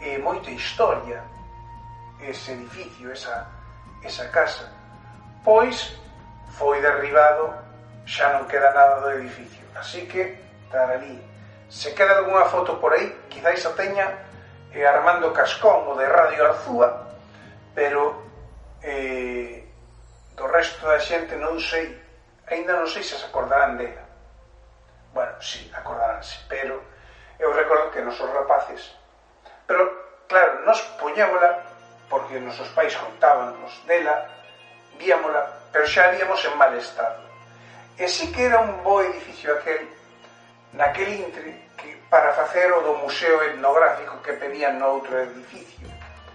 [0.00, 1.22] eh, moita historia
[2.20, 3.46] ese edificio, esa,
[4.02, 4.72] esa casa.
[5.44, 5.92] Pois
[6.56, 7.52] foi derribado,
[8.08, 9.64] xa non queda nada do edificio.
[9.76, 10.40] Así que,
[10.72, 11.20] taralí,
[11.68, 14.08] se queda algunha foto por aí, quizáis a teña
[14.72, 17.12] eh, Armando Cascón, o de Radio Arzúa,
[17.76, 18.24] pero
[18.80, 19.68] eh,
[20.32, 21.92] do resto da xente non sei,
[22.48, 24.04] aínda non sei se se acordarán dela.
[25.12, 26.80] Bueno, sí, acordaránse, pero
[27.36, 28.96] eu recordo que nosos rapaces,
[29.68, 29.84] pero
[30.24, 31.68] claro, nos poñémola
[32.08, 34.24] porque nosos pais contábanos dela,
[34.96, 37.22] víamola pero xa víamos en mal estado.
[37.96, 39.88] E sí que era un bo edificio aquel,
[40.72, 45.88] naquel intre, que para facer o do museo etnográfico que pedían no outro edificio,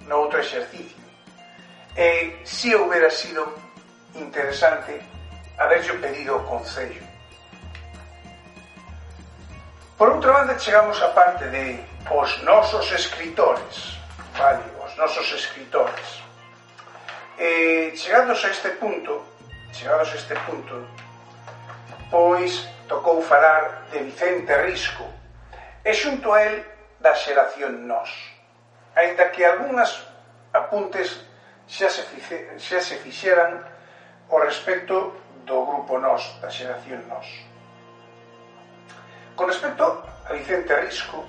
[0.10, 0.98] no outro exercicio.
[1.96, 3.46] E eh, si sí houbera sido
[4.16, 5.02] interesante
[5.58, 7.04] haberlle pedido o Concello.
[9.98, 11.78] Por outra banda, chegamos a parte de
[12.10, 14.02] os nosos escritores,
[14.34, 16.24] vale, os nosos escritores.
[17.38, 19.24] E chegados a este punto,
[19.72, 20.88] chegados a este punto,
[22.10, 25.08] pois tocou falar de Vicente Risco
[25.84, 26.66] e xunto a el
[27.00, 28.12] da xeración nos.
[28.96, 30.04] Ainda que algunhas
[30.54, 31.24] apuntes
[31.68, 33.64] xa se, fixe, xa se fixeran
[34.28, 35.16] o respecto
[35.48, 37.28] do grupo nos, da xeración nos.
[39.40, 41.24] Con respecto a Vicente Risco,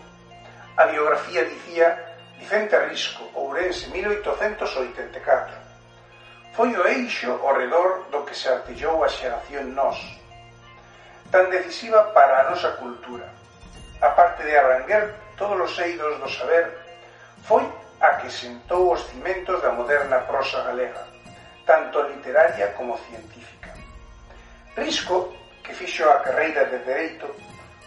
[0.76, 5.61] a biografía dicía Vicente Risco, Ourense, 1884
[6.52, 9.96] foi o eixo ao redor do que se artillou a xeración nós,
[11.32, 13.24] tan decisiva para a nosa cultura.
[14.04, 16.68] A parte de arranguer todos os eidos do saber,
[17.48, 17.64] foi
[18.00, 21.00] a que sentou os cimentos da moderna prosa galega,
[21.64, 23.72] tanto literaria como científica.
[24.76, 25.32] Risco,
[25.64, 27.32] que fixo a carreira de Dereito,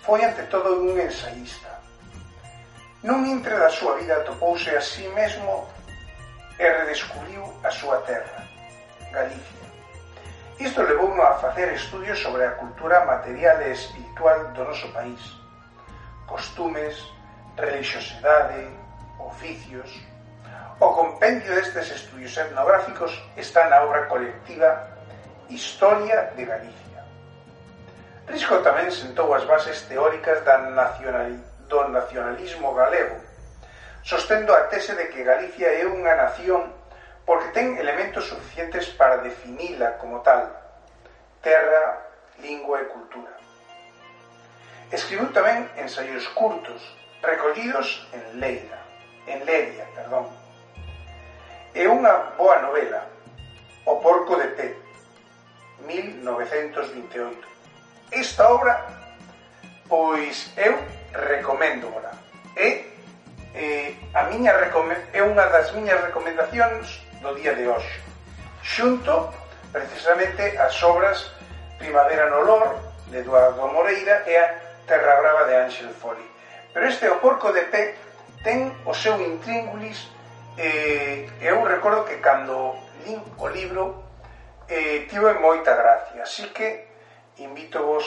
[0.02, 1.70] foi ante todo un ensaísta.
[3.06, 5.70] Nun intre da súa vida topouse a sí mesmo
[6.58, 8.35] e redescubriu a súa terra
[9.16, 9.66] Galicia.
[10.60, 15.20] Isto levouno a facer estudios sobre a cultura material e espiritual do noso país.
[16.28, 17.00] Costumes,
[17.56, 18.68] religiosidade,
[19.20, 19.90] oficios...
[20.78, 24.92] O compendio destes estudios etnográficos está na obra colectiva
[25.48, 27.00] Historia de Galicia.
[28.28, 31.32] Risco tamén sentou as bases teóricas da nacional,
[31.72, 33.16] do nacionalismo galego,
[34.04, 36.68] sostendo a tese de que Galicia é unha nación
[37.26, 40.50] porque ten elementos suficientes para definila como tal,
[41.42, 42.06] terra,
[42.40, 43.34] lingua e cultura.
[44.94, 46.80] Escribiu tamén ensaios curtos,
[47.26, 48.80] recollidos en Leida,
[49.26, 50.30] en Leria, perdón.
[51.74, 53.16] É unha boa novela,
[53.86, 54.76] O porco de Té,
[55.86, 57.38] 1928.
[58.12, 58.84] Esta obra,
[59.88, 60.74] pois eu
[61.14, 62.18] recomendo -la.
[62.58, 62.82] É
[63.54, 64.58] eh, a miña
[65.14, 67.98] é unha das miñas recomendacións do día de hoxe.
[68.62, 69.34] Xunto,
[69.74, 71.34] precisamente, as obras
[71.82, 72.78] Primavera no Lor,
[73.10, 74.46] de Eduardo Moreira, e a
[74.86, 76.24] Terra Brava de Ángel Foli.
[76.70, 77.98] Pero este O Porco de Pé
[78.46, 80.06] ten o seu intríngulis
[80.54, 84.06] e eh, eu recordo que cando lin o libro
[84.70, 86.22] eh, tive moita gracia.
[86.22, 86.86] Así que
[87.42, 88.06] invito vos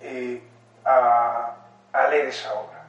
[0.00, 0.40] eh,
[0.88, 1.52] a,
[1.92, 2.80] a ler esa obra.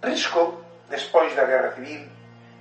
[0.00, 2.08] Risco, despois da Guerra Civil,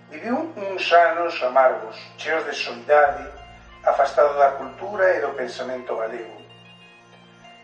[0.09, 3.29] Viviu uns anos amargos, cheos de soidade,
[3.85, 6.41] afastado da cultura e do pensamento galego.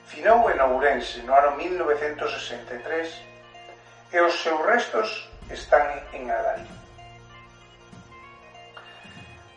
[0.05, 5.09] Finou en Ourense no ano 1963 e os seus restos
[5.49, 6.61] están en Adal.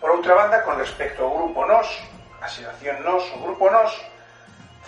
[0.00, 1.92] Por outra banda, con respecto ao Grupo Nós,
[2.40, 3.92] a xeración Nós, o Grupo Nós,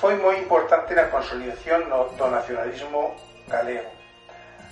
[0.01, 1.85] foi moi importante na consolidación
[2.17, 3.13] do nacionalismo
[3.45, 3.93] galego.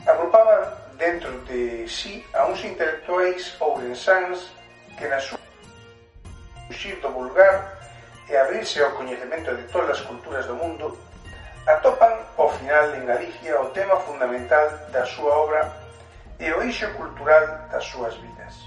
[0.09, 4.51] Agrupaba dentro de si a uns intelectuais ourensáns
[4.99, 5.39] que na súa
[6.67, 7.79] fuxir do vulgar
[8.29, 10.99] e abrirse ao coñecemento de todas as culturas do mundo,
[11.71, 15.63] atopan ao final en Galicia o tema fundamental da súa obra
[16.43, 18.59] e o eixo cultural das súas vidas.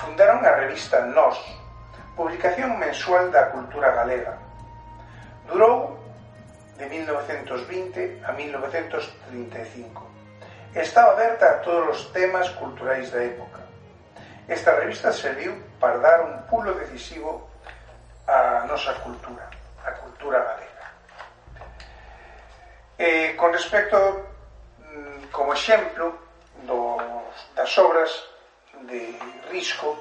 [0.00, 1.36] Fundaron a revista Nós,
[2.16, 4.40] publicación mensual da cultura galega.
[5.44, 6.00] Durou
[6.80, 10.19] de 1920 a 1935
[10.74, 13.60] estaba aberta a todos os temas culturais da época.
[14.48, 17.50] Esta revista serviu para dar un pulo decisivo
[18.26, 19.50] á nosa cultura,
[19.84, 20.86] a cultura galega.
[22.98, 23.96] E, con respecto,
[24.78, 26.14] mm, como exemplo,
[26.62, 27.02] dos,
[27.54, 28.10] das obras
[28.86, 29.18] de
[29.50, 29.98] Risco,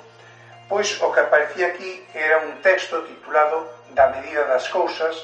[0.68, 5.18] pois o que aparecía aquí era un texto titulado Da medida das cousas,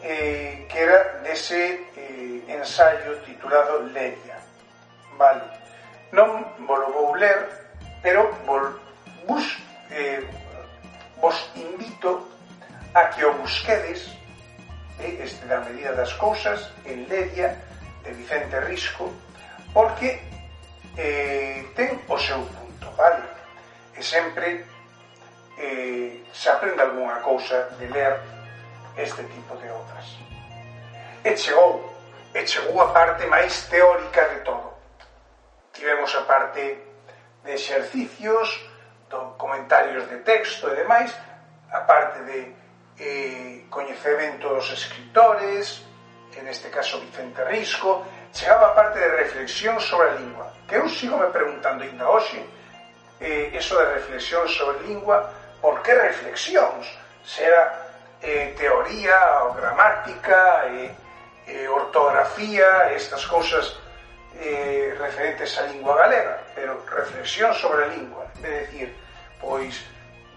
[0.00, 4.33] eh, que era dese eh, ensaio titulado Leria
[5.18, 5.42] Vale.
[6.12, 7.48] Non volo vou ler,
[8.02, 8.78] pero vol,
[9.26, 9.58] bus,
[9.90, 10.22] eh,
[11.18, 12.28] vos invito
[12.94, 14.14] a que o busquedes
[15.00, 17.58] eh, este da medida das cousas en Ledia
[18.04, 19.10] de Vicente Risco
[19.72, 20.22] porque
[20.96, 23.26] eh, ten o seu punto, vale?
[23.98, 24.64] E sempre
[25.58, 28.20] eh, se aprende algunha cousa de ler
[28.96, 30.06] este tipo de obras.
[31.24, 31.90] E chegou,
[32.34, 34.73] e chegou a parte máis teórica de todo
[35.84, 36.80] tivemos a parte
[37.44, 38.48] de exercicios,
[39.10, 41.12] do, comentarios de texto e demais,
[41.68, 42.56] a parte de
[42.96, 45.84] eh, coñecemento dos escritores,
[46.40, 48.00] en este caso Vicente Risco,
[48.32, 52.40] chegaba a parte de reflexión sobre a lingua, que eu sigo me preguntando ainda hoxe,
[53.20, 55.28] eh, eso de reflexión sobre lingua,
[55.60, 56.88] por que reflexións?
[57.28, 59.20] Será eh, teoría,
[59.52, 60.96] gramática, eh,
[61.46, 63.83] eh, ortografía, estas cousas
[64.40, 68.90] eh, referentes á lingua galega, pero reflexión sobre a lingua, é dicir,
[69.40, 69.84] pois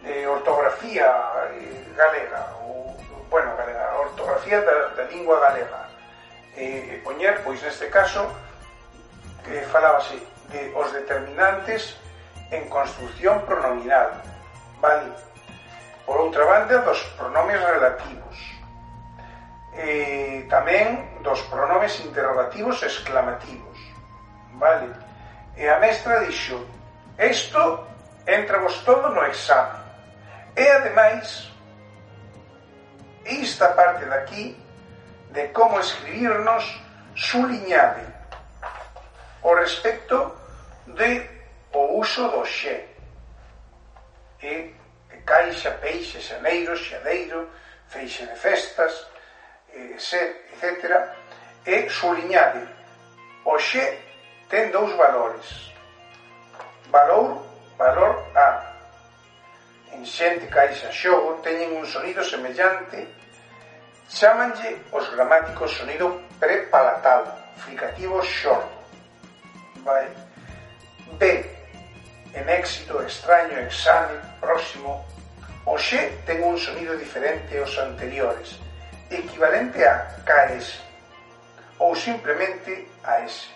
[0.03, 1.07] de ortografía
[1.53, 2.95] eh, galega, ou,
[3.29, 5.89] bueno, galega, ortografía da, da lingua galega,
[6.55, 8.29] eh, poñer, pois neste caso,
[9.43, 10.19] que eh, falábase
[10.49, 11.97] de os determinantes
[12.51, 14.23] en construción pronominal,
[14.79, 15.11] vale?
[16.05, 18.35] Por outra banda, dos pronomes relativos,
[19.75, 23.66] eh, tamén dos pronomes interrogativos exclamativos,
[24.57, 24.93] vale?
[25.55, 26.67] E a mestra dixo,
[27.17, 27.87] isto
[28.27, 29.79] entra vos todo no exame.
[30.55, 31.51] E ademais,
[33.25, 34.57] esta parte daqui
[35.31, 36.81] de como escribirnos
[37.15, 38.05] suliñade
[39.41, 40.35] o respecto
[40.87, 41.29] de
[41.73, 42.87] o uso do xe.
[44.41, 44.73] E,
[45.09, 47.49] de caixa, peixe, xaneiro, xadeiro,
[47.87, 49.07] feixe de festas,
[49.73, 51.13] e, etc.
[51.65, 52.67] E suliñade
[53.45, 54.06] o xe
[54.49, 55.71] ten dous valores.
[56.89, 57.43] Valor,
[57.77, 58.49] valor A.
[59.91, 63.07] En xente caixa xogo teñen un sonido semellante
[64.09, 67.27] Chámanlle os gramáticos sonido prepalatal,
[67.57, 68.71] fricativo xordo.
[69.83, 70.07] Vai.
[71.19, 71.45] B.
[72.33, 75.05] En éxito, extraño, exame, próximo.
[75.65, 78.55] O X ten un sonido diferente aos anteriores,
[79.11, 80.79] equivalente a KS
[81.83, 83.51] ou simplemente a S.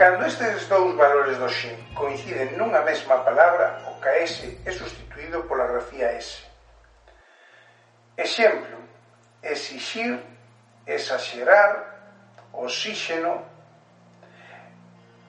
[0.00, 5.68] Cando estes dous valores do xin coinciden nunha mesma palabra, o KS é sustituído pola
[5.68, 6.40] grafía S.
[8.16, 8.80] Exemplo,
[9.44, 10.16] exixir,
[10.88, 12.00] exagerar,
[12.56, 13.44] oxígeno,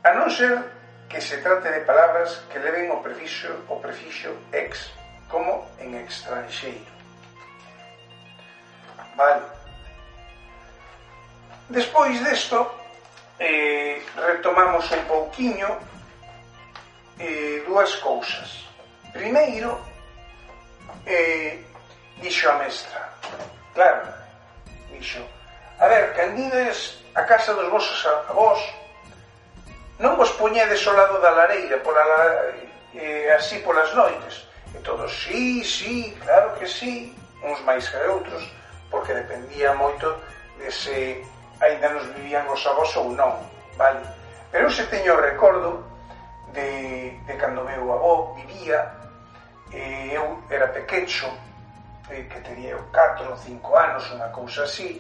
[0.08, 0.56] a non ser
[1.12, 4.88] que se trate de palabras que leven o prefixo, o prefixo ex,
[5.28, 6.88] como en extranxeiro.
[9.20, 9.44] Vale.
[11.68, 12.81] Despois desto,
[13.42, 15.80] eh, retomamos un pouquiño
[17.18, 18.70] eh, dúas cousas.
[19.12, 19.82] Primeiro,
[21.06, 21.66] eh,
[22.22, 23.10] dixo a mestra,
[23.74, 24.14] claro,
[24.94, 25.26] dixo,
[25.80, 28.62] a ver, candides a casa dos vosos avós,
[29.98, 32.06] non vos poñedes ao lado da lareira pola,
[32.94, 34.46] eh, así polas noites.
[34.72, 37.12] E todos, sí, sí, claro que sí,
[37.42, 38.46] uns máis que outros,
[38.94, 40.14] porque dependía moito
[40.62, 41.26] dese
[41.62, 43.38] aínda nos vivían os avós ou non,
[43.78, 44.02] vale?
[44.52, 45.86] Pero eu se teño o recordo
[46.54, 48.92] de, de cando meu avó vivía,
[49.72, 51.30] e eu era pequecho,
[52.10, 55.00] e eh, que tería eu 4 ou 5 anos, unha cousa así,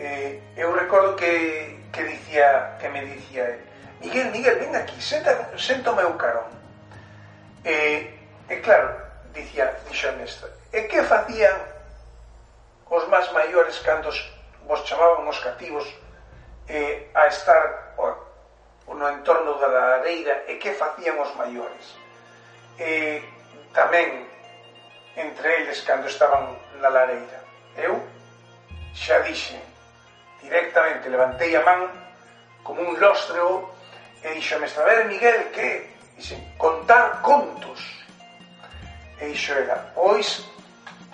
[0.00, 3.60] e eu recordo que, que, dicía, que me dicía el,
[4.00, 6.52] Miguel, Miguel, ven aquí, senta, senta o meu carón.
[7.64, 8.12] E,
[8.48, 8.92] e claro,
[9.32, 11.56] dicía, dixo a mestra, e que facían
[12.90, 14.12] os máis maiores cando
[14.66, 15.86] vos chamaban os cativos
[16.68, 21.94] eh, a estar o, no entorno da lareira e que facían os maiores.
[22.78, 23.22] E
[23.72, 24.26] tamén
[25.16, 26.52] entre eles cando estaban
[26.82, 27.40] na lareira.
[27.78, 28.02] Eu
[28.92, 29.62] xa dixen
[30.42, 31.88] directamente levantei a man
[32.62, 33.70] como un lóstreo
[34.22, 37.80] e dixome ver Miguel que dixen contar contos
[39.20, 40.44] e dixo era pois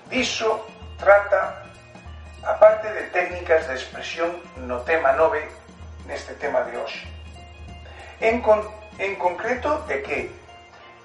[0.09, 0.51] diso
[0.99, 1.62] trata
[2.45, 5.47] a parte de técnicas de expresión no tema 9
[6.07, 7.07] neste tema de hoxe.
[8.21, 8.63] En, con,
[8.99, 10.31] en concreto de que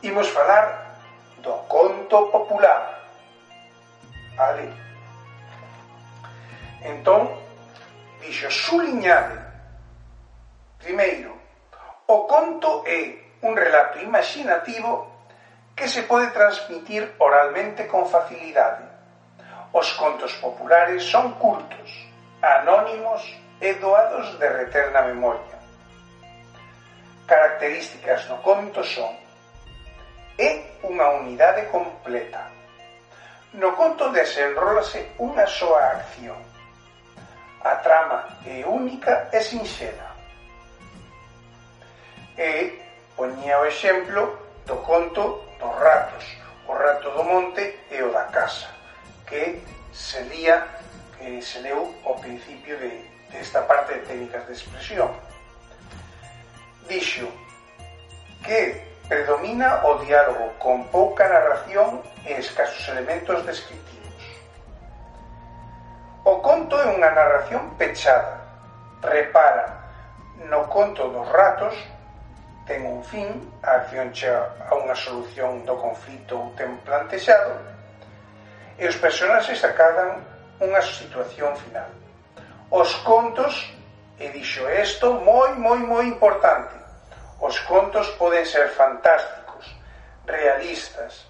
[0.01, 0.97] imos falar
[1.41, 3.01] do conto popular.
[4.37, 4.69] Vale?
[6.81, 7.29] Entón,
[8.21, 9.37] dixo suliñade
[10.77, 11.37] primeiro
[12.07, 15.11] O conto é un relato imaginativo
[15.75, 18.86] que se pode transmitir oralmente con facilidade
[19.73, 21.89] os contos populares son curtos,
[22.41, 23.21] anónimos
[23.59, 25.57] e doados de reter na memoria.
[27.27, 29.11] Características do conto son
[30.37, 32.45] é unha unidade completa.
[33.57, 36.37] No conto desenrolase unha soa acción.
[37.65, 40.13] A trama é única e sinxela.
[42.37, 42.77] E
[43.17, 46.23] poñía o exemplo do conto dos ratos,
[46.69, 48.76] o rato do monte e o da casa
[49.27, 49.61] que
[49.91, 50.65] se lía,
[51.19, 55.11] que se leu ao principio de, desta esta parte de técnicas de expresión.
[56.87, 57.27] Dixo
[58.43, 64.23] que predomina o diálogo con pouca narración e escasos elementos descriptivos.
[66.23, 68.43] O conto é unha narración pechada.
[69.03, 69.87] Repara,
[70.47, 71.75] no conto dos ratos
[72.67, 73.31] ten un fin,
[73.63, 77.55] a acción chega a unha solución do conflito ou ten plantexado,
[78.77, 80.21] e os personaxes acadan
[80.61, 81.89] unha situación final.
[82.69, 83.73] Os contos,
[84.21, 86.77] e dixo isto moi, moi, moi importante,
[87.41, 89.65] os contos poden ser fantásticos,
[90.25, 91.25] realistas,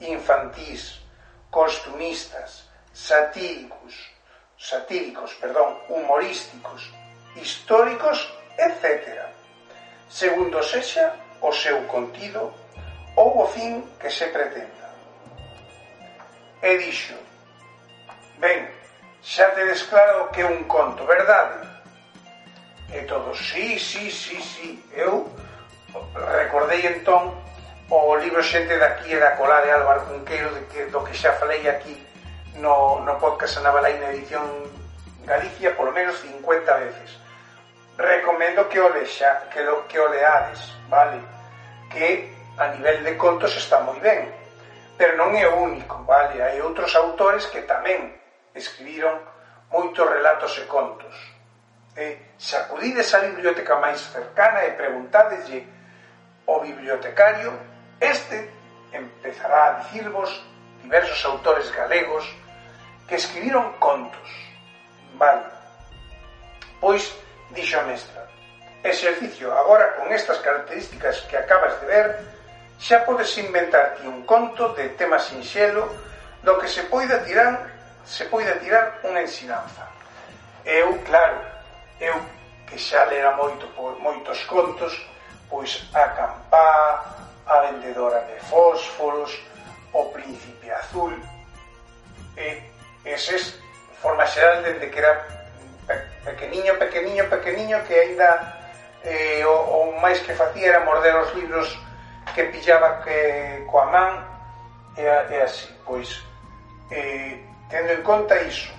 [0.00, 1.02] infantís,
[1.50, 3.94] costumistas, satíricos,
[4.58, 6.92] satíricos, perdón, humorísticos,
[7.36, 9.26] históricos, etc.
[10.08, 12.54] Segundo sexa o seu contido
[13.14, 14.77] ou o fin que se pretende
[16.62, 17.28] e dixo
[18.38, 18.70] Ben,
[19.20, 21.66] xa tedes claro que é un conto, verdade?
[22.94, 24.78] E todos, sí, sí, sí, sí.
[24.94, 25.26] Eu
[26.14, 27.34] recordei entón
[27.90, 31.34] o libro Xente daqui e da Colá de Álvaro Cunqueiro de que, do que xa
[31.34, 31.98] falei aquí
[32.62, 33.74] no, no podcast na
[34.14, 34.46] Edición
[35.26, 37.18] Galicia polo menos 50 veces.
[37.98, 41.18] Recomendo que o lexa, que, lo, que o leades, vale?
[41.90, 44.37] Que a nivel de contos está moi ben
[44.98, 46.42] Pero non é o único, vale?
[46.42, 48.18] Hai outros autores que tamén
[48.50, 49.14] escribiron
[49.70, 51.14] moitos relatos e contos.
[51.94, 55.62] E sacudides a biblioteca máis cercana e preguntadeslle
[56.50, 57.54] ao bibliotecario,
[58.02, 58.50] este
[58.90, 60.34] empezará a dicirvos
[60.82, 62.26] diversos autores galegos
[63.06, 64.28] que escribiron contos.
[65.14, 65.46] Vale.
[66.80, 67.14] Pois,
[67.54, 68.26] dixo a mestra,
[68.82, 72.37] exercicio agora con estas características que acabas de ver,
[72.78, 75.90] xa podes inventarte un conto de tema sinxelo
[76.46, 77.74] do que se poida tirar
[78.06, 79.84] se poida tirar unha ensinanza.
[80.64, 81.36] Eu, claro,
[82.00, 82.16] eu
[82.64, 84.94] que xa lera moito por moitos contos,
[85.50, 87.04] pois a campá,
[87.44, 89.36] a vendedora de fósforos,
[89.92, 91.12] o príncipe azul,
[92.36, 92.62] e
[93.04, 93.58] eses
[94.00, 95.26] forma xeral dende que era
[96.24, 98.56] pequeniño, pequeniño, pequeniño que aínda
[99.02, 101.66] eh, o, o máis que facía era morder os libros
[102.34, 104.12] que pillaba que, coa man
[104.96, 106.22] e, e así, pois
[106.90, 108.72] eh, tendo en conta iso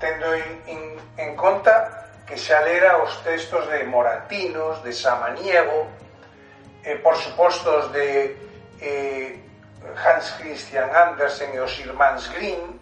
[0.00, 0.82] tendo en, en,
[1.16, 5.86] en conta que xa lera os textos de Moratinos, de Samaniego
[6.82, 8.32] e por suposto os de
[8.80, 9.36] eh,
[9.92, 12.80] Hans Christian Andersen e os irmáns Grimm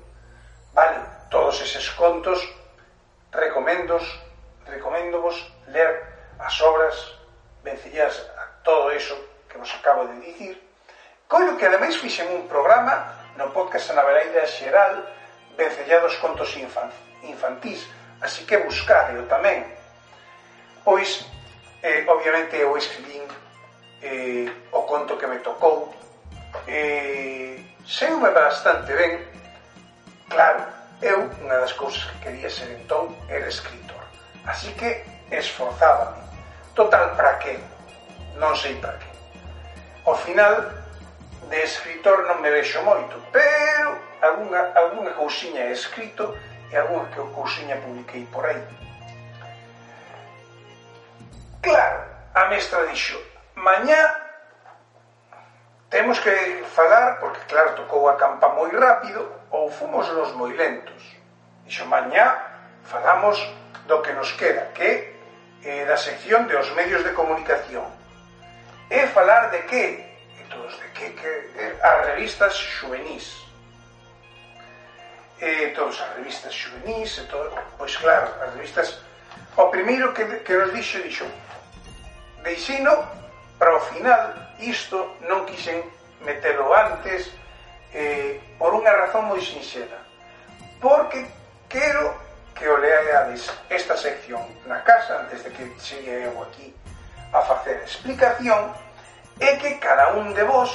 [0.72, 2.38] vale, todos eses contos
[3.34, 4.06] recomendos
[4.70, 5.90] recomendo vos ler
[6.38, 6.94] as obras
[7.66, 9.18] vencillas a todo iso
[9.48, 10.54] que vos acabo de dicir,
[11.26, 15.04] coido que ademais fixen un programa no podcast na Bereida Xeral
[15.58, 16.88] vencellados contos infan,
[17.24, 17.82] infantís,
[18.20, 19.66] así que buscadeo tamén.
[20.86, 21.26] Pois,
[21.82, 23.26] eh, obviamente, eu escribín
[24.02, 25.90] eh, o conto que me tocou,
[26.66, 29.26] eh, seume bastante ben,
[30.30, 30.62] claro,
[31.02, 34.02] eu unha das cousas que quería ser entón era escritor,
[34.46, 36.22] así que esforzábame.
[36.74, 37.58] Total, para que?
[38.38, 39.07] Non sei para que
[40.08, 40.72] ao final
[41.50, 43.92] de escritor non me vexo moito, pero
[44.24, 46.32] alguna, alguna cousiña é escrito
[46.72, 48.64] e alguna que cousiña publiquei por aí.
[51.60, 53.20] Claro, a mestra dixo,
[53.52, 54.00] mañá
[55.92, 61.04] temos que falar, porque claro, tocou a campa moi rápido, ou fomos nos moi lentos.
[61.68, 62.48] Dixo, mañá
[62.88, 63.36] falamos
[63.84, 64.88] do que nos queda, que
[65.64, 67.97] é eh, da sección de os medios de comunicación
[68.90, 69.84] é falar de que?
[70.40, 71.10] E todos de que?
[71.10, 71.26] que
[71.56, 73.48] eh, as revistas juvenis
[75.40, 78.98] E todos as revistas juvenis e todo, pois claro, as revistas...
[79.56, 81.26] O primeiro que, que nos dixo, dixo,
[82.42, 82.90] deixino
[83.56, 85.82] para o final, isto non quixen
[86.26, 87.30] metelo antes,
[87.94, 89.98] eh, por unha razón moi sinxela.
[90.82, 91.22] Porque
[91.70, 92.18] quero
[92.54, 96.74] que o leades esta sección na casa antes de que chegue eu aquí
[97.32, 98.72] a facer explicación
[99.40, 100.70] é que cada un de vós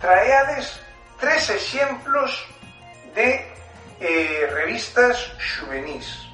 [0.00, 0.80] traeades
[1.18, 2.46] tres exemplos
[3.14, 3.46] de
[4.00, 6.28] eh, revistas juvenís.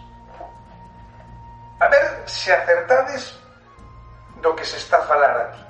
[1.78, 3.38] A ver se acertades
[4.42, 5.64] do que se está a falar aquí.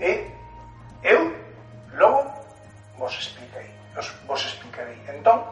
[0.00, 0.30] E
[1.02, 1.36] eu
[1.94, 2.30] logo
[2.98, 3.70] vos explicarei.
[3.94, 4.98] Vos, vos explicarei.
[5.08, 5.44] Entón,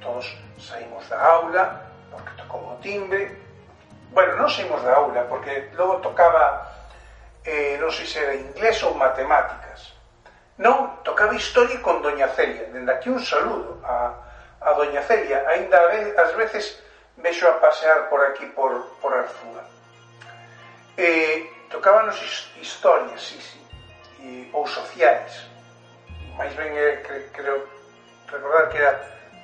[0.00, 0.26] todos
[0.58, 3.30] saímos da aula porque tocou o timbre,
[4.12, 6.68] Bueno, non saímos da aula, porque logo tocaba,
[7.48, 9.96] eh, non sei se era inglés ou matemáticas.
[10.60, 12.68] Non, tocaba historia con Doña Celia.
[12.68, 14.12] Dende aquí un saludo a,
[14.60, 15.48] a Doña Celia.
[15.48, 16.76] Ainda a vez, as veces
[17.16, 19.64] vexo a pasear por aquí, por, por Arzúa.
[21.00, 22.20] Eh, tocábanos
[22.60, 23.64] historia, sí, sí,
[24.20, 25.48] e, ou sociais.
[26.36, 27.64] Mais ben, eh, cre, creo
[28.28, 28.92] recordar que era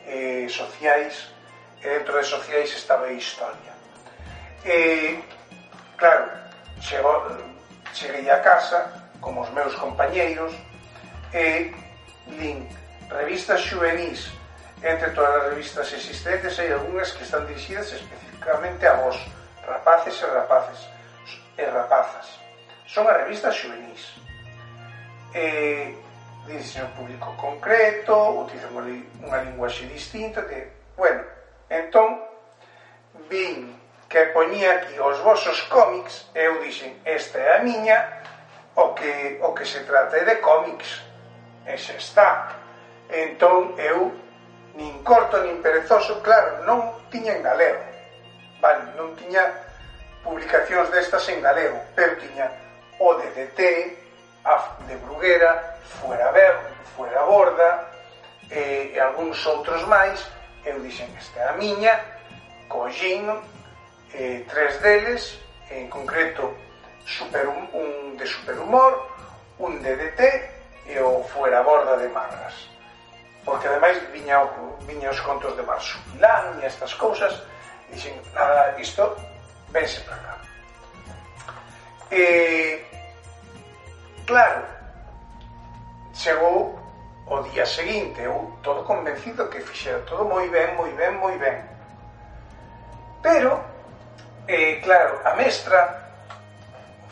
[0.05, 1.33] eh, sociais,
[1.81, 3.78] e dentro de sociais estaba historia
[4.65, 5.23] E,
[5.97, 6.31] claro,
[6.81, 7.39] chego,
[7.93, 8.91] cheguei a casa,
[9.21, 10.55] como os meus compañeiros,
[11.33, 11.75] e
[12.39, 12.69] lin
[13.09, 14.33] revistas xuvenís
[14.83, 19.17] entre todas as revistas existentes hai algunhas que están dirixidas especificamente a vos,
[19.67, 20.81] rapaces e rapaces
[21.57, 22.27] e rapazas.
[22.87, 24.19] Son as revistas xuvenís
[25.35, 25.95] E
[26.47, 28.17] dirixen un público concreto,
[28.49, 28.73] utilizan
[29.21, 31.21] unha linguaxe distinta, de, bueno,
[31.69, 32.25] entón,
[33.29, 33.77] vin
[34.09, 38.25] que poñía aquí os vosos cómics e eu dixen, esta é a miña
[38.75, 41.05] o que, o que se trate de cómics
[41.69, 42.31] e xa está.
[43.13, 44.17] Entón eu
[44.81, 47.85] nin corto nin perezoso claro, non tiña en galego.
[48.65, 49.45] Vale, non tiña
[50.25, 52.49] publicacións destas en galego pero tiña
[52.97, 53.61] o de DT
[54.49, 56.57] a de Bruguera fuera, ver,
[56.97, 57.93] fuera borda
[58.49, 60.25] e, e algúns outros máis.
[60.65, 62.01] Eu dixen, esta é a miña
[62.73, 63.29] collín
[64.15, 65.39] eh, tres deles,
[65.71, 66.55] en concreto
[67.05, 69.09] super, un de superhumor,
[69.59, 70.23] un de DT
[70.87, 72.69] e o fuera borda de Marras.
[73.45, 74.45] Porque ademais viña,
[74.87, 77.43] viña os contos de Marsupilán e estas cousas,
[77.89, 79.17] e dixen, nada, isto,
[79.73, 80.35] vense para cá.
[82.11, 82.85] E,
[84.27, 84.65] claro,
[86.15, 86.79] chegou
[87.29, 91.65] o día seguinte, eu todo convencido que fixera todo moi ben, moi ben, moi ben.
[93.23, 93.61] Pero,
[94.49, 96.09] E, claro, a mestra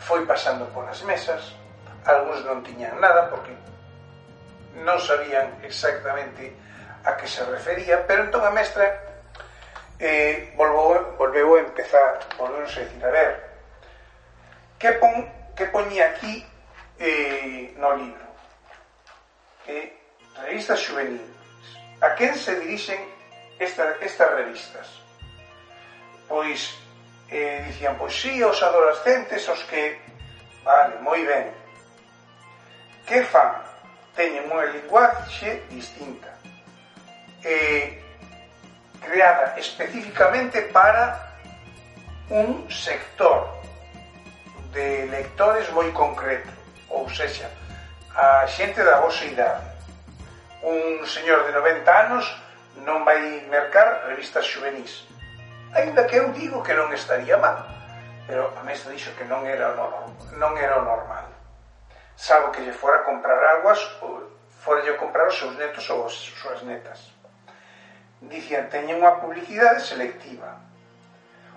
[0.01, 1.53] foi pasando polas mesas,
[2.01, 3.53] algúns non tiñan nada porque
[4.81, 6.49] non sabían exactamente
[7.05, 8.89] a que se refería, pero entón a mestra
[10.01, 13.29] eh, volveu, volveu a empezar, volveu a decir, a ver,
[14.81, 16.41] que, pon, que poñía aquí
[16.97, 18.25] eh, no libro?
[19.69, 19.93] Eh,
[20.41, 21.37] revistas juveniles.
[22.01, 22.97] A quen se dirixen
[23.61, 24.89] esta, estas revistas?
[26.25, 26.86] Pois
[27.29, 29.99] eh, dicían, pois sí, os adolescentes, os que...
[30.63, 31.51] Vale, moi ben.
[33.07, 33.63] Que fan?
[34.15, 36.31] Teñen unha linguaxe distinta.
[37.43, 38.03] Eh,
[38.99, 41.15] creada especificamente para
[42.29, 43.47] un sector
[44.75, 46.51] de lectores moi concreto.
[46.89, 47.47] Ou seja,
[48.15, 49.63] a xente da vosa idade.
[50.63, 52.25] Un señor de 90 anos
[52.83, 55.07] non vai mercar revistas juvenis.
[55.77, 57.61] Ainda que eu digo que non estaría mal,
[58.25, 60.09] pero a mesa dixo que non era o normal,
[60.41, 61.29] non era o normal.
[62.17, 66.09] Salvo que lle fora a comprar aguas ou fora lle comprar os seus netos ou
[66.09, 67.13] as súas netas.
[68.25, 70.57] Dicían, teñen unha publicidade selectiva.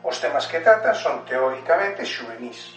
[0.05, 2.77] Os temas que tratan son teóricamente juvenís.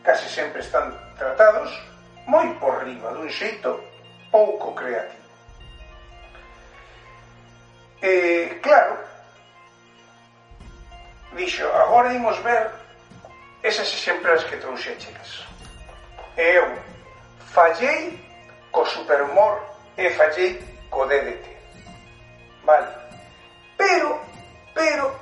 [0.00, 1.76] Case sempre están tratados
[2.24, 3.84] moi por riba dun xeito
[4.32, 5.28] pouco creativo.
[8.00, 9.13] Eh, claro,
[11.34, 12.70] dixo, agora imos ver
[13.62, 15.44] esas exemplares que trouxeches.
[16.36, 16.78] E eu
[17.52, 18.18] fallei
[18.70, 19.60] co superhumor
[19.96, 21.46] e fallei co DDT.
[22.64, 22.88] Vale.
[23.76, 24.20] Pero,
[24.74, 25.20] pero,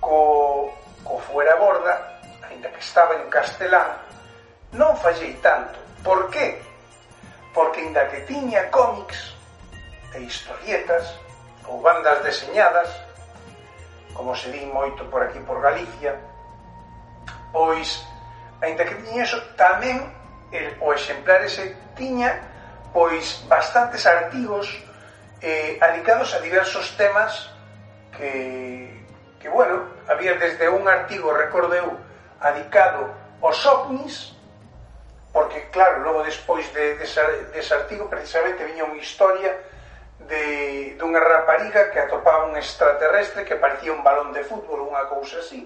[0.00, 0.72] co,
[1.04, 3.98] co fuera borda, ainda que estaba en castelán,
[4.72, 5.78] non fallei tanto.
[6.02, 6.62] Por qué?
[7.54, 9.34] Porque ainda que tiña cómics
[10.14, 11.04] e historietas
[11.66, 12.88] ou bandas deseñadas,
[14.16, 16.16] como se di moito por aquí por Galicia,
[17.52, 18.02] pois,
[18.64, 20.00] ainda que tiña eso, tamén
[20.50, 22.32] el, o exemplar ese tiña
[22.96, 24.72] pois bastantes artigos
[25.44, 27.52] eh, adicados a diversos temas
[28.16, 28.88] que,
[29.38, 31.92] que bueno, había desde un artigo, recordo eu,
[32.40, 33.12] adicado
[33.42, 34.32] aos ovnis,
[35.32, 39.52] porque claro, logo despois de, de, de ese artigo precisamente viña unha historia
[40.28, 45.38] de, dunha rapariga que atopaba un extraterrestre que parecía un balón de fútbol, unha cousa
[45.40, 45.64] así.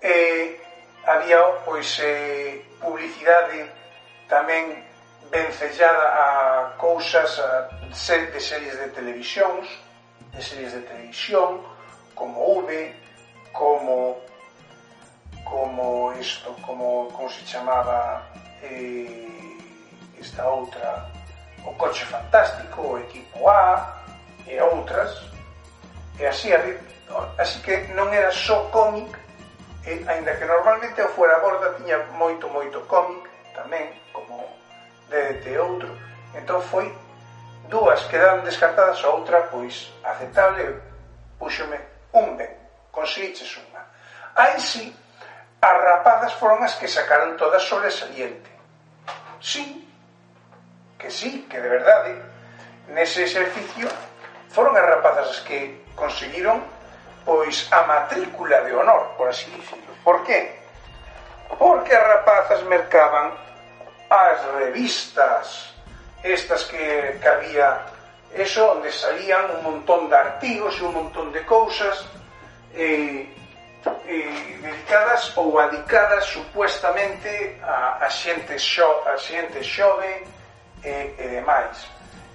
[0.00, 0.56] E
[1.04, 3.68] había, pois, eh, publicidade
[4.28, 4.84] tamén
[5.30, 6.28] vencellada a
[6.78, 9.66] cousas a, ser, de series de televisións,
[10.32, 11.62] de series de televisión,
[12.14, 12.94] como V,
[13.52, 14.20] como
[15.46, 18.26] como isto, como, como se chamaba
[18.62, 19.30] eh,
[20.18, 21.06] esta outra
[21.66, 24.02] o Coche Fantástico, o Equipo A
[24.46, 25.10] e outras.
[26.18, 26.48] E así,
[27.38, 29.10] así que non era só cómic,
[29.84, 34.46] e, ainda que normalmente o Fuera Borda tiña moito, moito cómic tamén, como
[35.10, 35.90] DDT outro.
[36.32, 36.88] Entón foi
[37.68, 40.80] dúas quedaron descartadas, a outra, pois, aceptable,
[41.38, 41.78] puxome
[42.14, 42.50] un ben,
[42.94, 43.82] conseguiches unha.
[44.38, 44.96] Aí sí, si,
[45.60, 48.50] as rapadas foron as que sacaron todas sobresaliente.
[49.40, 49.85] Sí,
[50.98, 52.16] que sí, que de verdade
[52.88, 53.88] nese exercicio
[54.50, 56.62] foron as rapazas as que conseguiron
[57.26, 59.90] pois a matrícula de honor, por así dicirlo.
[60.04, 60.62] Por qué?
[61.58, 63.34] Porque as rapazas mercaban
[64.08, 65.74] as revistas
[66.22, 67.82] estas que, que había
[68.34, 72.06] eso, onde salían un montón de artigos e un montón de cousas
[72.74, 73.26] eh,
[74.06, 80.35] eh, dedicadas ou adicadas supuestamente a, a xente xo, a xente xove
[80.84, 81.88] e, e demais.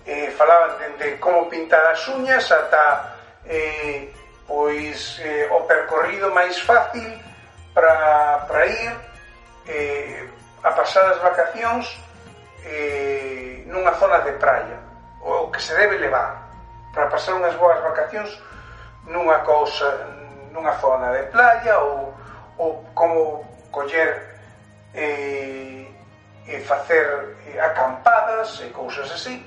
[0.06, 3.16] Eh, falaban dende como pintar as uñas ata
[3.46, 4.10] eh,
[4.48, 7.08] pois eh, o percorrido máis fácil
[7.74, 8.94] para, para ir
[9.68, 10.28] eh,
[10.64, 11.86] a pasar as vacacións
[12.66, 14.78] eh, nunha zona de praia
[15.22, 16.50] o que se debe levar
[16.94, 18.30] para pasar unhas boas vacacións
[19.08, 19.88] nunha cousa
[20.52, 22.14] nunha zona de playa ou,
[22.58, 24.18] ou como coller
[24.94, 25.81] eh,
[26.48, 29.46] e facer acampadas e cousas así.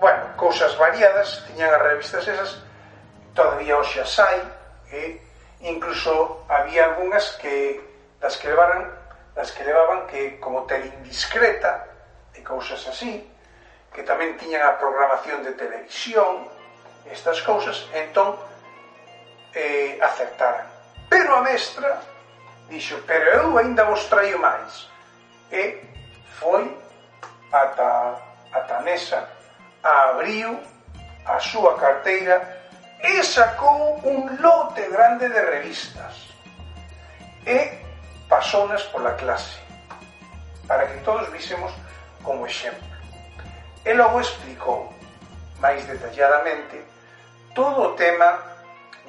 [0.00, 2.58] Bueno, cousas variadas tiñan as revistas esas
[3.34, 4.42] todavía hoxe sai
[4.90, 5.18] e
[5.60, 7.80] incluso había algunhas que
[8.20, 8.90] das que levaran
[9.34, 11.86] das que levaban que como tele indiscreta
[12.34, 13.22] e cousas así
[13.94, 16.50] que tamén tiñan a programación de televisión
[17.06, 18.34] estas cousas entón
[19.54, 20.66] eh, acertaran.
[21.06, 22.02] Pero a mestra
[22.68, 24.90] dixo pero eu ainda vos traio máis
[25.50, 25.93] e
[26.40, 26.76] foi
[27.52, 28.18] ata,
[28.52, 29.28] ata mesa
[29.82, 30.58] abriu
[31.26, 32.40] a súa carteira
[33.00, 36.34] e sacou un lote grande de revistas
[37.46, 37.78] e
[38.28, 39.60] pasounas pola clase
[40.66, 41.72] para que todos vísemos
[42.22, 42.88] como exemplo.
[43.84, 44.88] E logo explicou
[45.60, 46.80] máis detalladamente
[47.54, 48.40] todo o tema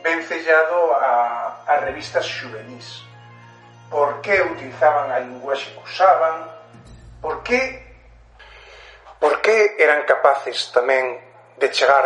[0.03, 3.03] vencellado a, a revistas juvenis.
[3.89, 6.51] Por que utilizaban a linguaxe que usaban,
[7.25, 7.81] Por que
[9.19, 11.17] por que eran capaces tamén
[11.57, 12.05] de chegar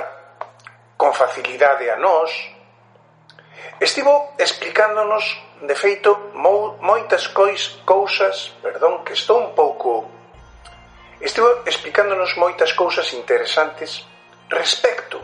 [0.96, 2.32] con facilidade a nós?
[3.84, 5.28] Estivo explicándonos,
[5.60, 10.08] de feito, moitas cois, cousas, perdón, que estou un pouco...
[11.20, 14.08] Estivo explicándonos moitas cousas interesantes
[14.48, 15.20] respecto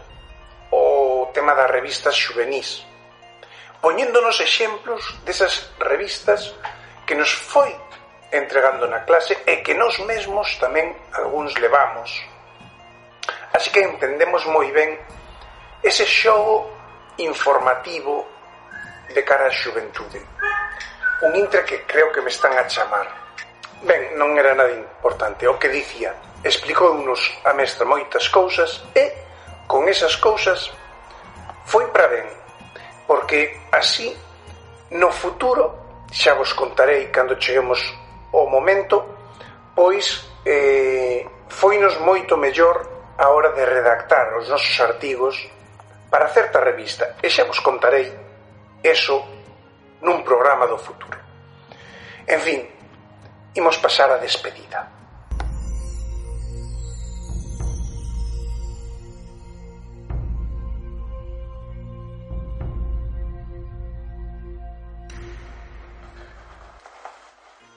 [0.76, 2.84] ao tema das revistas juvenis,
[3.80, 6.52] poñéndonos exemplos desas revistas
[7.08, 7.72] que nos foi
[8.32, 12.09] entregando na clase e que nós mesmos tamén algúns levamos.
[13.53, 14.99] Así que entendemos moi ben
[15.86, 16.67] ese xogo
[17.17, 18.28] informativo
[19.13, 20.19] de cara á xuventude.
[21.23, 23.07] Un intre que creo que me están a chamar.
[23.86, 25.47] Ben, non era nada importante.
[25.47, 26.11] O que dicía,
[26.43, 29.13] explicounos a mestra moitas cousas e,
[29.69, 30.73] con esas cousas,
[31.63, 32.28] foi para ben.
[33.07, 34.11] Porque así,
[34.91, 35.71] no futuro,
[36.11, 37.80] xa vos contarei cando cheguemos
[38.36, 39.03] o momento,
[39.71, 45.36] pois eh, foinos moito mellor a hora de redactar os nosos artigos
[46.11, 48.11] para certa revista e xa vos contarei
[48.83, 49.23] eso
[50.03, 51.17] nun programa do futuro.
[52.27, 52.61] En fin,
[53.55, 54.95] imos pasar a despedida.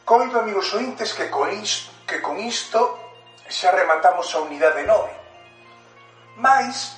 [0.09, 2.81] Coido, amigos ointes, que con isto, que con isto
[3.45, 5.05] xa rematamos a unidade 9.
[6.41, 6.97] Mais,